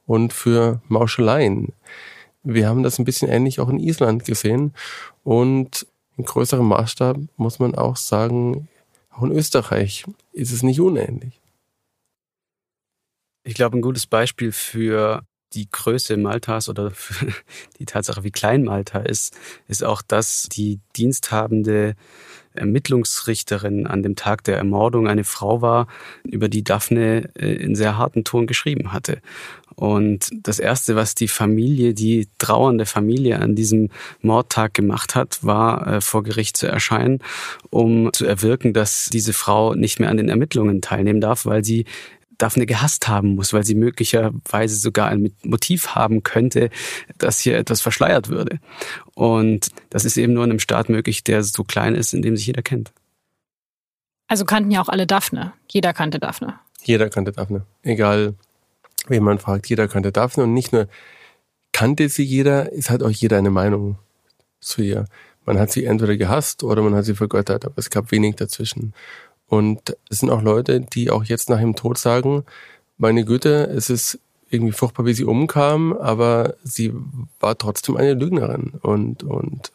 und 0.06 0.32
für 0.32 0.80
Mauscheleien. 0.88 1.72
Wir 2.42 2.68
haben 2.68 2.82
das 2.82 2.98
ein 2.98 3.04
bisschen 3.04 3.28
ähnlich 3.28 3.60
auch 3.60 3.68
in 3.68 3.80
Island 3.80 4.24
gesehen. 4.24 4.74
Und 5.24 5.86
in 6.16 6.24
größerem 6.24 6.68
Maßstab 6.68 7.16
muss 7.36 7.58
man 7.58 7.74
auch 7.74 7.96
sagen, 7.96 8.68
auch 9.10 9.22
in 9.22 9.32
Österreich 9.32 10.04
ist 10.32 10.52
es 10.52 10.62
nicht 10.62 10.80
unähnlich. 10.80 11.40
Ich 13.42 13.54
glaube, 13.54 13.78
ein 13.78 13.82
gutes 13.82 14.06
Beispiel 14.06 14.52
für 14.52 15.24
die 15.52 15.68
Größe 15.70 16.16
Maltas 16.16 16.68
oder 16.68 16.90
für 16.90 17.32
die 17.78 17.86
Tatsache, 17.86 18.22
wie 18.22 18.30
klein 18.30 18.64
Malta 18.64 19.00
ist, 19.00 19.36
ist 19.66 19.82
auch, 19.82 20.02
dass 20.02 20.48
die 20.48 20.80
diensthabende 20.96 21.94
Ermittlungsrichterin 22.54 23.86
an 23.86 24.02
dem 24.02 24.16
Tag 24.16 24.44
der 24.44 24.56
Ermordung 24.56 25.08
eine 25.08 25.24
Frau 25.24 25.62
war, 25.62 25.86
über 26.24 26.48
die 26.48 26.64
Daphne 26.64 27.30
äh, 27.34 27.52
in 27.54 27.74
sehr 27.74 27.96
harten 27.96 28.24
Ton 28.24 28.46
geschrieben 28.46 28.92
hatte. 28.92 29.20
Und 29.76 30.30
das 30.42 30.58
Erste, 30.58 30.94
was 30.94 31.14
die 31.14 31.28
Familie, 31.28 31.94
die 31.94 32.28
trauernde 32.38 32.84
Familie 32.84 33.38
an 33.38 33.54
diesem 33.54 33.88
Mordtag 34.20 34.74
gemacht 34.74 35.14
hat, 35.14 35.42
war 35.42 35.86
äh, 35.86 36.00
vor 36.00 36.22
Gericht 36.22 36.56
zu 36.56 36.66
erscheinen, 36.66 37.20
um 37.70 38.12
zu 38.12 38.26
erwirken, 38.26 38.74
dass 38.74 39.08
diese 39.10 39.32
Frau 39.32 39.74
nicht 39.74 39.98
mehr 39.98 40.10
an 40.10 40.18
den 40.18 40.28
Ermittlungen 40.28 40.82
teilnehmen 40.82 41.20
darf, 41.20 41.46
weil 41.46 41.64
sie 41.64 41.86
Daphne 42.42 42.66
gehasst 42.66 43.08
haben 43.08 43.34
muss, 43.34 43.52
weil 43.52 43.64
sie 43.64 43.74
möglicherweise 43.74 44.76
sogar 44.76 45.08
ein 45.08 45.32
Motiv 45.42 45.94
haben 45.94 46.22
könnte, 46.22 46.70
dass 47.18 47.38
hier 47.40 47.58
etwas 47.58 47.80
verschleiert 47.80 48.28
würde. 48.28 48.58
Und 49.14 49.68
das 49.90 50.04
ist 50.04 50.16
eben 50.16 50.32
nur 50.32 50.44
in 50.44 50.50
einem 50.50 50.58
Staat 50.58 50.88
möglich, 50.88 51.22
der 51.24 51.42
so 51.42 51.64
klein 51.64 51.94
ist, 51.94 52.14
in 52.14 52.22
dem 52.22 52.36
sich 52.36 52.46
jeder 52.46 52.62
kennt. 52.62 52.92
Also 54.26 54.44
kannten 54.44 54.70
ja 54.70 54.80
auch 54.80 54.88
alle 54.88 55.06
Daphne. 55.06 55.52
Jeder 55.68 55.92
kannte 55.92 56.18
Daphne. 56.18 56.58
Jeder 56.82 57.10
kannte 57.10 57.32
Daphne. 57.32 57.66
Egal, 57.82 58.34
wen 59.08 59.22
man 59.22 59.38
fragt, 59.38 59.68
jeder 59.68 59.88
kannte 59.88 60.12
Daphne. 60.12 60.44
Und 60.44 60.54
nicht 60.54 60.72
nur 60.72 60.88
kannte 61.72 62.08
sie 62.08 62.24
jeder, 62.24 62.72
es 62.72 62.90
hat 62.90 63.02
auch 63.02 63.10
jeder 63.10 63.38
eine 63.38 63.50
Meinung 63.50 63.98
zu 64.60 64.82
ihr. 64.82 65.06
Man 65.44 65.58
hat 65.58 65.72
sie 65.72 65.84
entweder 65.84 66.16
gehasst 66.16 66.62
oder 66.62 66.82
man 66.82 66.94
hat 66.94 67.04
sie 67.04 67.14
vergöttert, 67.14 67.64
aber 67.64 67.74
es 67.76 67.90
gab 67.90 68.12
wenig 68.12 68.36
dazwischen. 68.36 68.94
Und 69.50 69.96
es 70.08 70.20
sind 70.20 70.30
auch 70.30 70.42
Leute, 70.42 70.80
die 70.80 71.10
auch 71.10 71.24
jetzt 71.24 71.50
nach 71.50 71.58
ihrem 71.58 71.74
Tod 71.74 71.98
sagen, 71.98 72.44
meine 72.98 73.24
Güte, 73.24 73.64
es 73.64 73.90
ist 73.90 74.20
irgendwie 74.48 74.72
furchtbar, 74.72 75.06
wie 75.06 75.12
sie 75.12 75.24
umkam, 75.24 75.92
aber 75.92 76.54
sie 76.62 76.92
war 77.40 77.58
trotzdem 77.58 77.96
eine 77.96 78.14
Lügnerin. 78.14 78.74
Und, 78.80 79.24
und 79.24 79.72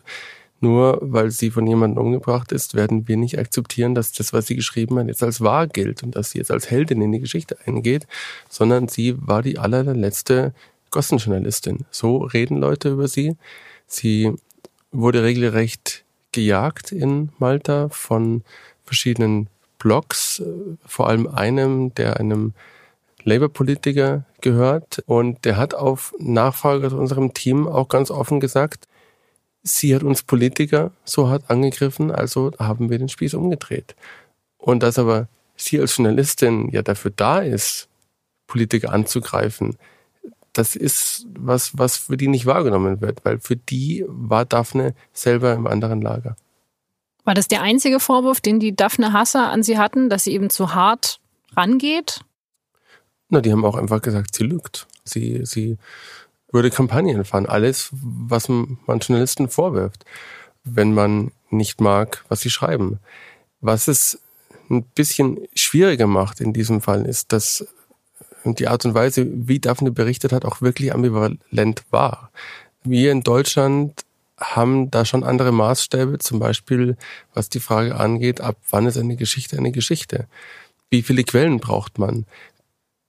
nur 0.61 0.99
weil 1.01 1.29
sie 1.29 1.51
von 1.51 1.67
jemandem 1.67 2.01
umgebracht 2.05 2.53
ist, 2.53 2.73
werden 2.73 3.09
wir 3.09 3.17
nicht 3.17 3.38
akzeptieren, 3.38 3.95
dass 3.95 4.13
das, 4.13 4.31
was 4.31 4.47
sie 4.47 4.55
geschrieben 4.55 4.97
hat, 4.97 5.07
jetzt 5.07 5.21
als 5.23 5.41
wahr 5.41 5.67
gilt 5.67 6.03
und 6.03 6.15
dass 6.15 6.31
sie 6.31 6.38
jetzt 6.38 6.51
als 6.51 6.71
Heldin 6.71 7.01
in 7.01 7.11
die 7.11 7.19
Geschichte 7.19 7.57
eingeht, 7.65 8.07
sondern 8.47 8.88
sie 8.88 9.15
war 9.19 9.41
die 9.41 9.59
allerletzte 9.59 10.53
Gossenjournalistin. 10.89 11.83
So 11.91 12.19
reden 12.19 12.59
Leute 12.59 12.91
über 12.91 13.09
sie. 13.09 13.35
Sie 13.88 14.31
wurde 14.93 15.21
regelrecht 15.21 16.05
gejagt 16.31 16.93
in 16.93 17.33
Malta 17.39 17.89
von 17.89 18.43
verschiedenen 18.85 19.49
Blogs, 19.86 20.41
vor 20.84 21.08
allem 21.08 21.28
einem, 21.28 21.93
der 21.93 22.19
einem 22.19 22.56
Labour-Politiker 23.24 24.26
gehört. 24.41 25.04
Und 25.06 25.45
der 25.45 25.58
hat 25.58 25.76
auf 25.76 26.12
Nachfrage 26.17 26.88
aus 26.88 26.93
unserem 26.93 27.36
Team 27.36 27.67
auch 27.67 27.88
ganz 27.88 28.10
offen 28.10 28.39
gesagt, 28.39 28.88
sie 29.62 29.93
hat 29.93 30.02
uns 30.02 30.24
Politiker 30.24 30.91
so 31.04 31.30
hart 31.30 31.52
angegriffen, 31.52 32.10
also 32.10 32.52
haben 32.58 32.89
wir 32.89 32.98
den 32.98 33.10
Spieß 33.10 33.36
umgedreht. 33.36 33.95
Und 34.58 34.82
dass 34.82 34.98
aber 34.98 35.28
sie 35.56 35.80
als 35.80 35.98
Journalistin 35.98 36.69
ja 36.71 36.82
dafür 36.82 37.12
da 37.15 37.41
ist, 37.41 37.88
Politiker 38.48 38.91
anzugreifen, 38.91 39.78
das 40.54 40.76
ist 40.76 41.28
was, 41.38 41.78
was 41.78 41.98
für 41.98 42.17
die 42.17 42.28
nicht 42.28 42.48
wahrgenommen 42.48 43.02
wird, 43.02 43.24
weil 43.24 43.39
für 43.39 43.56
die 43.56 44.04
war 44.08 44.45
Daphne 44.45 44.95
selber 45.13 45.54
im 45.54 45.67
anderen 45.67 46.02
Lager. 46.02 46.36
War 47.25 47.33
das 47.33 47.47
der 47.47 47.61
einzige 47.61 47.99
Vorwurf, 47.99 48.39
den 48.39 48.59
die 48.59 48.75
Daphne 48.75 49.11
Hasser 49.11 49.49
an 49.49 49.63
sie 49.63 49.77
hatten, 49.77 50.09
dass 50.09 50.23
sie 50.23 50.31
eben 50.31 50.49
zu 50.49 50.73
hart 50.73 51.19
rangeht? 51.57 52.21
Na, 53.29 53.41
die 53.41 53.51
haben 53.51 53.65
auch 53.65 53.75
einfach 53.75 54.01
gesagt, 54.01 54.35
sie 54.35 54.43
lügt. 54.43 54.88
Sie, 55.03 55.41
sie 55.43 55.77
würde 56.51 56.69
Kampagnen 56.69 57.25
fahren. 57.25 57.47
Alles, 57.47 57.89
was 57.91 58.47
man 58.47 58.77
Journalisten 58.99 59.49
vorwirft, 59.49 60.05
wenn 60.63 60.93
man 60.93 61.31
nicht 61.49 61.81
mag, 61.81 62.23
was 62.29 62.41
sie 62.41 62.49
schreiben. 62.51 62.99
Was 63.59 63.88
es 63.88 64.21
ein 64.69 64.83
bisschen 64.83 65.39
schwieriger 65.55 66.07
macht 66.07 66.41
in 66.41 66.53
diesem 66.53 66.81
Fall, 66.81 67.05
ist, 67.05 67.31
dass 67.31 67.67
die 68.43 68.67
Art 68.67 68.85
und 68.85 68.93
Weise, 68.93 69.25
wie 69.27 69.59
Daphne 69.59 69.91
berichtet 69.91 70.31
hat, 70.31 70.45
auch 70.45 70.61
wirklich 70.61 70.93
ambivalent 70.93 71.83
war. 71.89 72.31
Wir 72.83 73.11
in 73.11 73.23
Deutschland 73.23 74.05
haben 74.38 74.91
da 74.91 75.06
schon 75.06 75.24
andere 75.24 75.52
Maßstäbe, 75.52 76.19
zum 76.19 76.39
Beispiel 76.39 76.98
was 77.34 77.50
die 77.50 77.60
Frage 77.60 77.95
angeht, 77.95 78.41
ab 78.41 78.58
wann 78.69 78.86
ist 78.86 78.98
eine 78.98 79.15
Geschichte 79.15 79.58
eine 79.58 79.71
Geschichte? 79.71 80.28
Wie 80.89 81.02
viele 81.02 81.24
Quellen 81.24 81.60
braucht 81.60 81.98
man? 81.98 82.26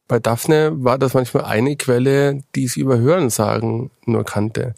Bei 0.08 0.20
Daphne 0.20 0.72
war 0.84 0.98
das 0.98 1.14
manchmal 1.14 1.44
eine 1.44 1.76
Quelle, 1.76 2.42
die 2.54 2.68
sie 2.68 2.80
über 2.80 2.98
Hörensagen 2.98 3.90
nur 4.04 4.24
kannte. 4.24 4.74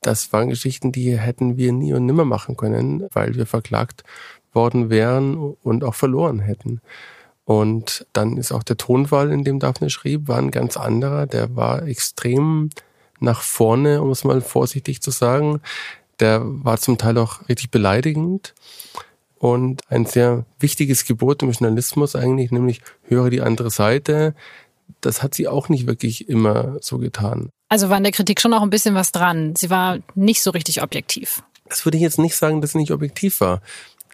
Das 0.00 0.32
waren 0.32 0.48
Geschichten, 0.48 0.92
die 0.92 1.18
hätten 1.18 1.58
wir 1.58 1.72
nie 1.72 1.92
und 1.92 2.06
nimmer 2.06 2.24
machen 2.24 2.56
können, 2.56 3.06
weil 3.12 3.34
wir 3.34 3.44
verklagt 3.44 4.02
worden 4.52 4.88
wären 4.88 5.36
und 5.62 5.84
auch 5.84 5.94
verloren 5.94 6.40
hätten. 6.40 6.80
Und 7.44 8.06
dann 8.12 8.36
ist 8.36 8.52
auch 8.52 8.62
der 8.62 8.76
Tonfall, 8.76 9.32
in 9.32 9.44
dem 9.44 9.58
Daphne 9.58 9.90
schrieb, 9.90 10.28
war 10.28 10.38
ein 10.38 10.50
ganz 10.50 10.76
anderer. 10.76 11.26
Der 11.26 11.56
war 11.56 11.82
extrem 11.82 12.70
nach 13.20 13.42
vorne, 13.42 14.02
um 14.02 14.10
es 14.10 14.24
mal 14.24 14.40
vorsichtig 14.40 15.02
zu 15.02 15.10
sagen. 15.10 15.60
Der 16.18 16.42
war 16.42 16.78
zum 16.78 16.98
Teil 16.98 17.18
auch 17.18 17.48
richtig 17.48 17.70
beleidigend. 17.70 18.54
Und 19.38 19.80
ein 19.88 20.04
sehr 20.04 20.44
wichtiges 20.58 21.06
Gebot 21.06 21.42
im 21.42 21.50
Journalismus 21.50 22.14
eigentlich, 22.14 22.50
nämlich 22.50 22.82
höre 23.04 23.30
die 23.30 23.40
andere 23.40 23.70
Seite. 23.70 24.34
Das 25.00 25.22
hat 25.22 25.34
sie 25.34 25.48
auch 25.48 25.70
nicht 25.70 25.86
wirklich 25.86 26.28
immer 26.28 26.76
so 26.82 26.98
getan. 26.98 27.48
Also 27.70 27.88
war 27.88 27.96
in 27.96 28.02
der 28.02 28.12
Kritik 28.12 28.40
schon 28.40 28.52
auch 28.52 28.60
ein 28.60 28.68
bisschen 28.68 28.94
was 28.94 29.12
dran. 29.12 29.56
Sie 29.56 29.70
war 29.70 29.98
nicht 30.14 30.42
so 30.42 30.50
richtig 30.50 30.82
objektiv. 30.82 31.42
Das 31.68 31.86
würde 31.86 31.96
ich 31.96 32.02
jetzt 32.02 32.18
nicht 32.18 32.36
sagen, 32.36 32.60
dass 32.60 32.72
sie 32.72 32.78
nicht 32.78 32.90
objektiv 32.90 33.40
war. 33.40 33.62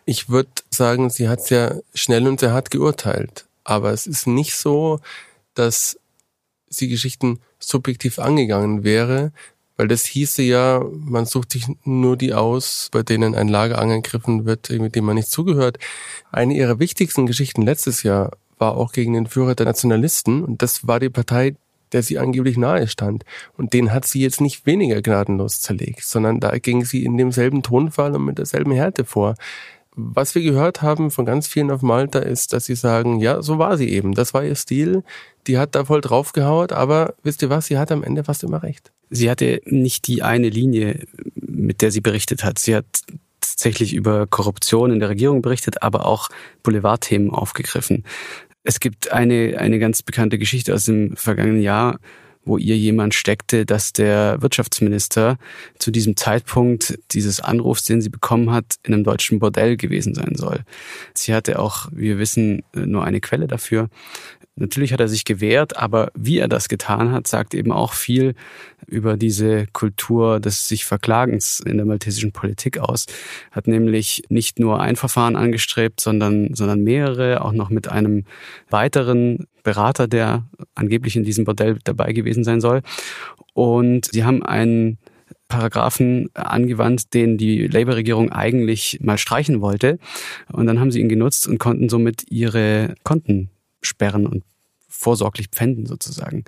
Ich 0.04 0.28
würde 0.28 0.50
sagen, 0.70 1.10
sie 1.10 1.28
hat 1.28 1.42
sehr 1.42 1.82
schnell 1.92 2.28
und 2.28 2.38
sehr 2.38 2.52
hart 2.52 2.70
geurteilt. 2.70 3.46
Aber 3.64 3.90
es 3.90 4.06
ist 4.06 4.28
nicht 4.28 4.54
so, 4.54 5.00
dass 5.54 5.98
sie 6.68 6.88
Geschichten 6.88 7.40
subjektiv 7.58 8.18
angegangen 8.18 8.84
wäre, 8.84 9.32
weil 9.76 9.88
das 9.88 10.04
hieße 10.06 10.42
ja, 10.42 10.82
man 10.90 11.26
sucht 11.26 11.52
sich 11.52 11.66
nur 11.84 12.16
die 12.16 12.32
aus, 12.32 12.88
bei 12.92 13.02
denen 13.02 13.34
ein 13.34 13.48
Lager 13.48 13.78
angegriffen 13.78 14.46
wird, 14.46 14.70
mit 14.70 14.94
dem 14.94 15.04
man 15.04 15.16
nicht 15.16 15.30
zugehört. 15.30 15.78
Eine 16.32 16.54
ihrer 16.54 16.78
wichtigsten 16.78 17.26
Geschichten 17.26 17.62
letztes 17.62 18.02
Jahr 18.02 18.32
war 18.58 18.76
auch 18.76 18.92
gegen 18.92 19.12
den 19.12 19.26
Führer 19.26 19.54
der 19.54 19.66
Nationalisten 19.66 20.42
und 20.42 20.62
das 20.62 20.86
war 20.86 20.98
die 20.98 21.10
Partei, 21.10 21.56
der 21.92 22.02
sie 22.02 22.18
angeblich 22.18 22.56
nahe 22.56 22.88
stand. 22.88 23.24
Und 23.56 23.72
den 23.72 23.92
hat 23.92 24.06
sie 24.06 24.20
jetzt 24.20 24.40
nicht 24.40 24.66
weniger 24.66 25.02
gnadenlos 25.02 25.60
zerlegt, 25.60 26.04
sondern 26.04 26.40
da 26.40 26.56
ging 26.58 26.84
sie 26.84 27.04
in 27.04 27.16
demselben 27.16 27.62
Tonfall 27.62 28.14
und 28.16 28.24
mit 28.24 28.38
derselben 28.38 28.72
Härte 28.72 29.04
vor 29.04 29.34
was 29.96 30.34
wir 30.34 30.42
gehört 30.42 30.82
haben 30.82 31.10
von 31.10 31.24
ganz 31.24 31.48
vielen 31.48 31.70
auf 31.70 31.80
Malta 31.80 32.18
ist, 32.18 32.52
dass 32.52 32.66
sie 32.66 32.74
sagen, 32.74 33.18
ja, 33.18 33.42
so 33.42 33.58
war 33.58 33.78
sie 33.78 33.88
eben. 33.88 34.12
Das 34.14 34.34
war 34.34 34.44
ihr 34.44 34.54
Stil. 34.54 35.02
Die 35.46 35.58
hat 35.58 35.74
da 35.74 35.86
voll 35.86 36.02
draufgehaut, 36.02 36.72
aber 36.72 37.14
wisst 37.22 37.42
ihr 37.42 37.48
was? 37.48 37.66
Sie 37.66 37.78
hat 37.78 37.90
am 37.90 38.02
Ende 38.02 38.22
fast 38.22 38.44
immer 38.44 38.62
recht. 38.62 38.92
Sie 39.08 39.30
hatte 39.30 39.60
nicht 39.64 40.06
die 40.06 40.22
eine 40.22 40.50
Linie, 40.50 41.06
mit 41.34 41.80
der 41.80 41.90
sie 41.90 42.02
berichtet 42.02 42.44
hat. 42.44 42.58
Sie 42.58 42.76
hat 42.76 42.84
tatsächlich 43.40 43.94
über 43.94 44.26
Korruption 44.26 44.92
in 44.92 45.00
der 45.00 45.08
Regierung 45.08 45.40
berichtet, 45.40 45.82
aber 45.82 46.04
auch 46.04 46.28
Boulevardthemen 46.62 47.30
aufgegriffen. 47.30 48.04
Es 48.64 48.80
gibt 48.80 49.12
eine, 49.12 49.56
eine 49.58 49.78
ganz 49.78 50.02
bekannte 50.02 50.38
Geschichte 50.38 50.74
aus 50.74 50.84
dem 50.84 51.16
vergangenen 51.16 51.62
Jahr, 51.62 51.98
wo 52.46 52.56
ihr 52.56 52.76
jemand 52.78 53.12
steckte, 53.12 53.66
dass 53.66 53.92
der 53.92 54.40
Wirtschaftsminister 54.40 55.36
zu 55.78 55.90
diesem 55.90 56.16
Zeitpunkt 56.16 56.98
dieses 57.10 57.40
Anrufs, 57.40 57.84
den 57.84 58.00
sie 58.00 58.08
bekommen 58.08 58.52
hat, 58.52 58.76
in 58.84 58.94
einem 58.94 59.04
deutschen 59.04 59.40
Bordell 59.40 59.76
gewesen 59.76 60.14
sein 60.14 60.36
soll. 60.36 60.60
Sie 61.12 61.34
hatte 61.34 61.58
auch, 61.58 61.88
wir 61.92 62.18
wissen, 62.18 62.62
nur 62.74 63.04
eine 63.04 63.20
Quelle 63.20 63.48
dafür. 63.48 63.90
Natürlich 64.58 64.94
hat 64.94 65.00
er 65.00 65.08
sich 65.08 65.26
gewehrt, 65.26 65.76
aber 65.76 66.10
wie 66.14 66.38
er 66.38 66.48
das 66.48 66.68
getan 66.68 67.12
hat, 67.12 67.26
sagt 67.26 67.52
eben 67.52 67.72
auch 67.72 67.92
viel 67.92 68.34
über 68.86 69.18
diese 69.18 69.66
Kultur 69.66 70.40
des 70.40 70.66
sich 70.66 70.86
Verklagens 70.86 71.60
in 71.60 71.76
der 71.76 71.84
maltesischen 71.84 72.32
Politik 72.32 72.78
aus. 72.78 73.04
Hat 73.50 73.66
nämlich 73.66 74.22
nicht 74.30 74.58
nur 74.58 74.80
ein 74.80 74.96
Verfahren 74.96 75.36
angestrebt, 75.36 76.00
sondern, 76.00 76.54
sondern 76.54 76.82
mehrere, 76.82 77.44
auch 77.44 77.52
noch 77.52 77.68
mit 77.68 77.88
einem 77.88 78.24
weiteren 78.70 79.46
Berater, 79.62 80.08
der 80.08 80.46
angeblich 80.74 81.16
in 81.16 81.24
diesem 81.24 81.44
Bordell 81.44 81.78
dabei 81.84 82.14
gewesen 82.14 82.42
sein 82.42 82.62
soll. 82.62 82.80
Und 83.52 84.06
sie 84.10 84.24
haben 84.24 84.42
einen 84.42 84.96
Paragraphen 85.48 86.30
angewandt, 86.32 87.12
den 87.12 87.36
die 87.36 87.66
Labour-Regierung 87.66 88.32
eigentlich 88.32 89.00
mal 89.02 89.18
streichen 89.18 89.60
wollte. 89.60 89.98
Und 90.50 90.66
dann 90.66 90.80
haben 90.80 90.90
sie 90.90 91.00
ihn 91.00 91.10
genutzt 91.10 91.46
und 91.46 91.58
konnten 91.58 91.90
somit 91.90 92.24
ihre 92.30 92.94
Konten 93.04 93.50
sperren 93.82 94.26
und 94.26 94.44
vorsorglich 94.88 95.48
pfänden 95.48 95.86
sozusagen. 95.86 96.44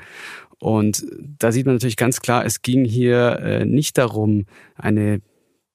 Und 0.59 1.05
da 1.39 1.53
sieht 1.53 1.67
man 1.67 1.75
natürlich 1.75 1.97
ganz 1.97 2.21
klar, 2.21 2.45
es 2.45 2.63
ging 2.63 2.85
hier 2.85 3.39
äh, 3.41 3.65
nicht 3.65 3.99
darum, 3.99 4.47
eine 4.75 5.21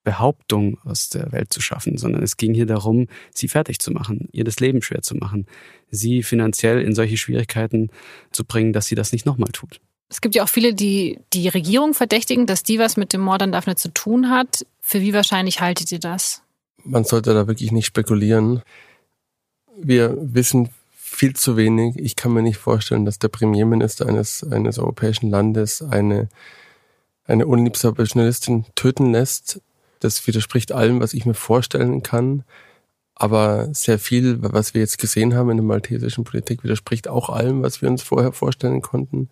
Behauptung 0.03 0.77
aus 0.83 1.09
der 1.09 1.31
Welt 1.31 1.53
zu 1.53 1.61
schaffen, 1.61 1.97
sondern 1.97 2.23
es 2.23 2.35
ging 2.35 2.53
hier 2.53 2.65
darum, 2.65 3.07
sie 3.33 3.47
fertig 3.47 3.79
zu 3.79 3.91
machen, 3.91 4.27
ihr 4.33 4.43
das 4.43 4.59
Leben 4.59 4.81
schwer 4.81 5.01
zu 5.01 5.15
machen, 5.15 5.47
sie 5.89 6.23
finanziell 6.23 6.81
in 6.81 6.93
solche 6.93 7.17
Schwierigkeiten 7.17 7.89
zu 8.31 8.43
bringen, 8.43 8.73
dass 8.73 8.87
sie 8.87 8.95
das 8.95 9.13
nicht 9.13 9.25
nochmal 9.25 9.51
tut. 9.53 9.79
Es 10.09 10.21
gibt 10.21 10.35
ja 10.35 10.43
auch 10.43 10.49
viele, 10.49 10.73
die 10.73 11.19
die 11.31 11.47
Regierung 11.47 11.93
verdächtigen, 11.93 12.45
dass 12.45 12.63
die 12.63 12.79
was 12.79 12.97
mit 12.97 13.13
dem 13.13 13.21
Mord 13.21 13.41
an 13.41 13.51
Daphne 13.51 13.75
zu 13.75 13.91
tun 13.93 14.29
hat. 14.29 14.65
Für 14.79 15.01
wie 15.01 15.13
wahrscheinlich 15.13 15.61
haltet 15.61 15.91
ihr 15.91 15.99
das? 15.99 16.43
Man 16.83 17.05
sollte 17.05 17.33
da 17.33 17.47
wirklich 17.47 17.71
nicht 17.71 17.85
spekulieren. 17.85 18.61
Wir 19.75 20.15
wissen 20.19 20.69
viel 21.13 21.36
zu 21.36 21.58
wenig. 21.58 21.97
Ich 21.97 22.15
kann 22.15 22.34
mir 22.34 22.41
nicht 22.41 22.58
vorstellen, 22.58 23.06
dass 23.06 23.19
der 23.19 23.28
Premierminister 23.30 24.08
eines, 24.08 24.43
eines 24.43 24.80
europäischen 24.80 25.30
Landes 25.30 25.82
eine, 25.82 26.30
eine 27.26 27.47
unliebsame 27.47 28.04
Journalistin 28.04 28.65
töten 28.76 29.12
lässt. 29.12 29.62
Das 29.99 30.26
widerspricht 30.28 30.71
allem, 30.71 30.99
was 30.99 31.13
ich 31.13 31.26
mir 31.26 31.34
vorstellen 31.34 32.04
kann. 32.04 32.43
Aber 33.15 33.69
sehr 33.73 33.99
viel, 33.99 34.39
was 34.41 34.73
wir 34.73 34.82
jetzt 34.82 34.97
gesehen 34.97 35.36
haben 35.36 35.52
in 35.52 35.58
der 35.58 35.65
maltesischen 35.65 36.23
Politik, 36.23 36.63
widerspricht 36.63 37.08
auch 37.08 37.30
allem, 37.30 37.62
was 37.62 37.82
wir 37.82 37.89
uns 37.89 38.02
vorher 38.02 38.32
vorstellen 38.32 38.82
konnten. 38.82 39.30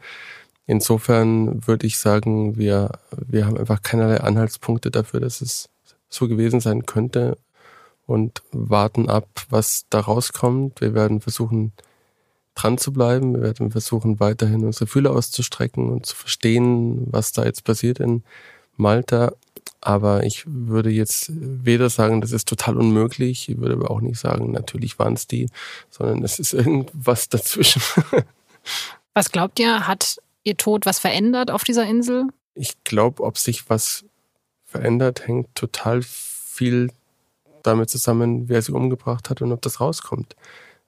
Insofern 0.68 1.68
würde 1.68 1.88
ich 1.88 1.98
sagen, 1.98 2.58
wir, 2.58 2.92
wir 3.12 3.48
haben 3.48 3.58
einfach 3.58 3.82
keinerlei 3.82 4.22
Anhaltspunkte 4.22 4.92
dafür, 4.92 5.20
dass 5.20 5.42
es 5.42 5.70
so 6.10 6.28
gewesen 6.28 6.60
sein 6.60 6.86
könnte 6.86 7.38
und 8.12 8.44
warten 8.52 9.10
ab, 9.10 9.28
was 9.50 9.86
da 9.90 10.02
rauskommt. 10.02 10.82
Wir 10.82 10.94
werden 10.94 11.22
versuchen, 11.22 11.72
dran 12.56 12.78
zu 12.78 12.94
bleiben. 12.94 13.34
Wir 13.34 13.42
werden 13.42 13.72
versuchen, 13.72 14.20
weiterhin 14.20 14.66
unsere 14.66 14.88
Fühler 14.88 15.12
auszustrecken 15.12 15.90
und 15.90 16.06
zu 16.06 16.16
verstehen, 16.16 17.08
was 17.12 17.32
da 17.32 17.46
jetzt 17.46 17.64
passiert 17.64 18.00
in 18.00 18.24
Malta. 18.78 19.34
Aber 19.80 20.24
ich 20.24 20.44
würde 20.46 20.92
jetzt 20.92 21.32
weder 21.34 21.90
sagen, 21.90 22.22
das 22.22 22.32
ist 22.32 22.48
total 22.48 22.78
unmöglich, 22.78 23.50
ich 23.50 23.58
würde 23.58 23.74
aber 23.74 23.90
auch 23.90 24.02
nicht 24.02 24.20
sagen, 24.20 24.52
natürlich 24.52 25.00
waren 25.00 25.14
es 25.14 25.26
die, 25.26 25.50
sondern 25.90 26.24
es 26.24 26.38
ist 26.38 26.54
irgendwas 26.54 27.30
dazwischen. 27.30 27.82
Was 29.16 29.32
glaubt 29.32 29.60
ihr, 29.60 29.88
hat 29.88 30.22
ihr 30.44 30.56
Tod 30.56 30.86
was 30.86 31.00
verändert 31.00 31.52
auf 31.52 31.64
dieser 31.66 31.86
Insel? 31.86 32.28
Ich 32.54 32.82
glaube, 32.86 33.24
ob 33.24 33.38
sich 33.38 33.70
was 33.70 34.06
verändert, 34.64 35.28
hängt 35.28 35.54
total 35.54 36.02
viel 36.02 36.92
damit 37.64 37.90
zusammen, 37.90 38.50
wer 38.50 38.62
sie 38.62 38.74
umgebracht 38.74 39.30
hat 39.30 39.42
und 39.42 39.52
ob 39.52 39.62
das 39.62 39.80
rauskommt. 39.80 40.36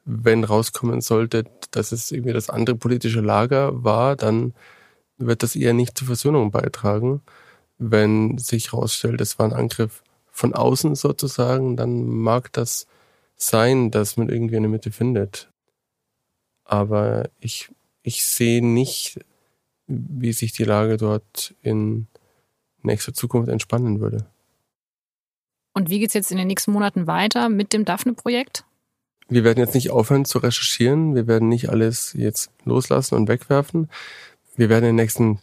Wenn 0.05 0.43
rauskommen 0.43 1.01
sollte, 1.01 1.45
dass 1.71 1.91
es 1.91 2.11
irgendwie 2.11 2.33
das 2.33 2.49
andere 2.49 2.75
politische 2.75 3.21
Lager 3.21 3.83
war, 3.83 4.15
dann 4.15 4.53
wird 5.17 5.43
das 5.43 5.55
eher 5.55 5.73
nicht 5.73 5.97
zur 5.97 6.07
Versöhnung 6.07 6.51
beitragen. 6.51 7.21
Wenn 7.77 8.37
sich 8.37 8.71
herausstellt, 8.73 9.21
es 9.21 9.39
war 9.39 9.47
ein 9.47 9.53
Angriff 9.53 10.03
von 10.31 10.53
außen 10.53 10.95
sozusagen, 10.95 11.77
dann 11.77 12.07
mag 12.07 12.51
das 12.53 12.87
sein, 13.35 13.91
dass 13.91 14.17
man 14.17 14.29
irgendwie 14.29 14.57
eine 14.57 14.67
Mitte 14.67 14.91
findet. 14.91 15.51
Aber 16.65 17.29
ich, 17.39 17.69
ich 18.01 18.25
sehe 18.25 18.65
nicht, 18.65 19.19
wie 19.87 20.33
sich 20.33 20.53
die 20.53 20.63
Lage 20.63 20.97
dort 20.97 21.55
in 21.61 22.07
nächster 22.81 23.13
Zukunft 23.13 23.49
entspannen 23.49 23.99
würde. 23.99 24.25
Und 25.73 25.89
wie 25.89 25.99
geht 25.99 26.09
es 26.09 26.13
jetzt 26.13 26.31
in 26.31 26.37
den 26.37 26.47
nächsten 26.47 26.71
Monaten 26.71 27.07
weiter 27.07 27.49
mit 27.49 27.73
dem 27.73 27.85
Daphne-Projekt? 27.85 28.63
Wir 29.27 29.43
werden 29.43 29.59
jetzt 29.59 29.73
nicht 29.73 29.91
aufhören 29.91 30.25
zu 30.25 30.37
recherchieren. 30.37 31.15
Wir 31.15 31.27
werden 31.27 31.49
nicht 31.49 31.69
alles 31.69 32.13
jetzt 32.15 32.51
loslassen 32.65 33.15
und 33.15 33.27
wegwerfen. 33.27 33.89
Wir 34.55 34.69
werden 34.69 34.83
in 34.83 34.95
den 34.95 35.03
nächsten 35.03 35.39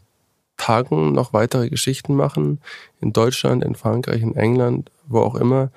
Tagen 0.56 1.12
noch 1.12 1.32
weitere 1.32 1.68
Geschichten 1.70 2.14
machen. 2.14 2.60
In 3.00 3.12
Deutschland, 3.12 3.64
in 3.64 3.74
Frankreich, 3.74 4.22
in 4.22 4.36
England, 4.36 4.90
wo 5.06 5.20
auch 5.20 5.34
immer 5.34 5.70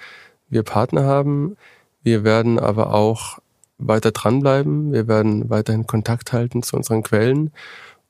wir 0.50 0.64
Partner 0.64 1.04
haben. 1.06 1.58
Wir 2.04 2.24
werden 2.24 2.60
aber 2.60 2.94
auch 2.94 3.40
weiter 3.80 4.12
dranbleiben. 4.12 4.92
Wir 4.92 5.08
werden 5.08 5.50
weiterhin 5.50 5.88
Kontakt 5.88 6.34
halten 6.34 6.62
zu 6.62 6.76
unseren 6.76 7.02
Quellen 7.02 7.52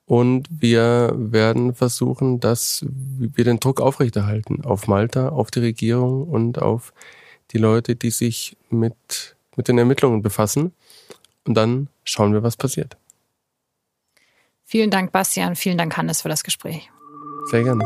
und 0.05 0.47
wir 0.49 1.13
werden 1.15 1.73
versuchen, 1.73 2.39
dass 2.39 2.85
wir 2.89 3.43
den 3.43 3.59
Druck 3.59 3.81
aufrechterhalten 3.81 4.63
auf 4.63 4.87
Malta, 4.87 5.29
auf 5.29 5.51
die 5.51 5.59
Regierung 5.59 6.27
und 6.27 6.61
auf 6.61 6.93
die 7.51 7.57
Leute, 7.57 7.95
die 7.95 8.11
sich 8.11 8.57
mit, 8.69 9.35
mit 9.55 9.67
den 9.67 9.77
Ermittlungen 9.77 10.21
befassen. 10.21 10.73
Und 11.45 11.55
dann 11.55 11.87
schauen 12.03 12.33
wir, 12.33 12.43
was 12.43 12.57
passiert. 12.57 12.97
Vielen 14.63 14.89
Dank, 14.89 15.11
Bastian. 15.11 15.55
Vielen 15.55 15.77
Dank, 15.77 15.95
Hannes, 15.95 16.21
für 16.21 16.29
das 16.29 16.43
Gespräch. 16.43 16.89
Sehr 17.51 17.63
gerne. 17.63 17.83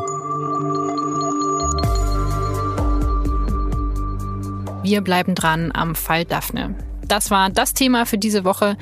wir 4.89 5.01
bleiben 5.01 5.35
dran 5.35 5.71
am 5.73 5.95
Fall 5.95 6.23
Daphne. 6.23 6.73
Das 7.05 7.29
war 7.29 7.49
das 7.49 7.73
Thema 7.73 8.05
für 8.05 8.17
diese 8.17 8.45
Woche. 8.45 8.77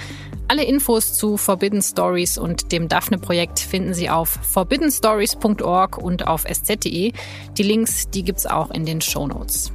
Alle 0.48 0.64
Infos 0.64 1.14
zu 1.14 1.38
Forbidden 1.38 1.82
Stories 1.82 2.38
und 2.38 2.72
dem 2.72 2.88
Daphne-Projekt 2.88 3.60
finden 3.60 3.96
Sie 3.96 4.12
auf 4.12 4.30
forbiddenstories.org 4.30 5.98
und 5.98 6.28
auf 6.28 6.46
sz.de. 6.46 7.14
Die 7.58 7.64
Links, 7.64 8.10
die 8.12 8.24
gibt's 8.24 8.46
auch 8.46 8.70
in 8.70 8.86
den 8.86 9.02
Show 9.02 9.26
Notes. 9.26 9.72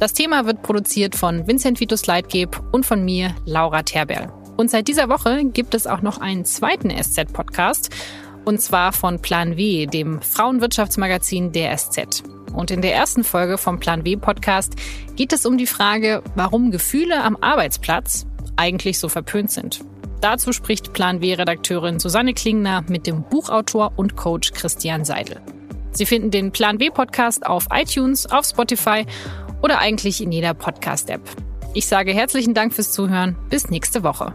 Das 0.00 0.14
Thema 0.14 0.46
wird 0.46 0.62
produziert 0.62 1.14
von 1.14 1.46
Vincent 1.46 1.78
Vitus 1.78 2.06
Leitgeb 2.06 2.58
und 2.72 2.86
von 2.86 3.04
mir, 3.04 3.34
Laura 3.44 3.82
Terberl. 3.82 4.32
Und 4.56 4.70
seit 4.70 4.88
dieser 4.88 5.10
Woche 5.10 5.44
gibt 5.44 5.74
es 5.74 5.86
auch 5.86 6.00
noch 6.00 6.18
einen 6.18 6.46
zweiten 6.46 6.90
SZ-Podcast, 6.90 7.90
und 8.46 8.60
zwar 8.60 8.92
von 8.92 9.20
Plan 9.20 9.56
W, 9.58 9.86
dem 9.86 10.22
Frauenwirtschaftsmagazin 10.22 11.52
der 11.52 11.76
SZ. 11.76 12.22
Und 12.54 12.70
in 12.70 12.82
der 12.82 12.94
ersten 12.94 13.24
Folge 13.24 13.58
vom 13.58 13.78
Plan 13.78 14.04
W 14.04 14.16
Podcast 14.16 14.74
geht 15.16 15.32
es 15.32 15.46
um 15.46 15.58
die 15.58 15.66
Frage, 15.66 16.22
warum 16.34 16.70
Gefühle 16.70 17.22
am 17.22 17.36
Arbeitsplatz 17.40 18.26
eigentlich 18.56 18.98
so 18.98 19.08
verpönt 19.08 19.50
sind. 19.50 19.84
Dazu 20.20 20.52
spricht 20.52 20.92
Plan 20.92 21.20
W-Redakteurin 21.20 21.98
Susanne 21.98 22.32
Klingner 22.32 22.84
mit 22.88 23.06
dem 23.06 23.24
Buchautor 23.24 23.92
und 23.96 24.16
Coach 24.16 24.52
Christian 24.52 25.04
Seidel. 25.04 25.40
Sie 25.90 26.06
finden 26.06 26.30
den 26.30 26.52
Plan 26.52 26.78
W 26.78 26.90
Podcast 26.90 27.44
auf 27.44 27.66
iTunes, 27.72 28.26
auf 28.26 28.46
Spotify 28.46 29.04
oder 29.62 29.78
eigentlich 29.78 30.22
in 30.22 30.32
jeder 30.32 30.54
Podcast-App. 30.54 31.22
Ich 31.74 31.86
sage 31.86 32.12
herzlichen 32.12 32.54
Dank 32.54 32.72
fürs 32.72 32.92
Zuhören. 32.92 33.36
Bis 33.50 33.68
nächste 33.68 34.02
Woche. 34.02 34.32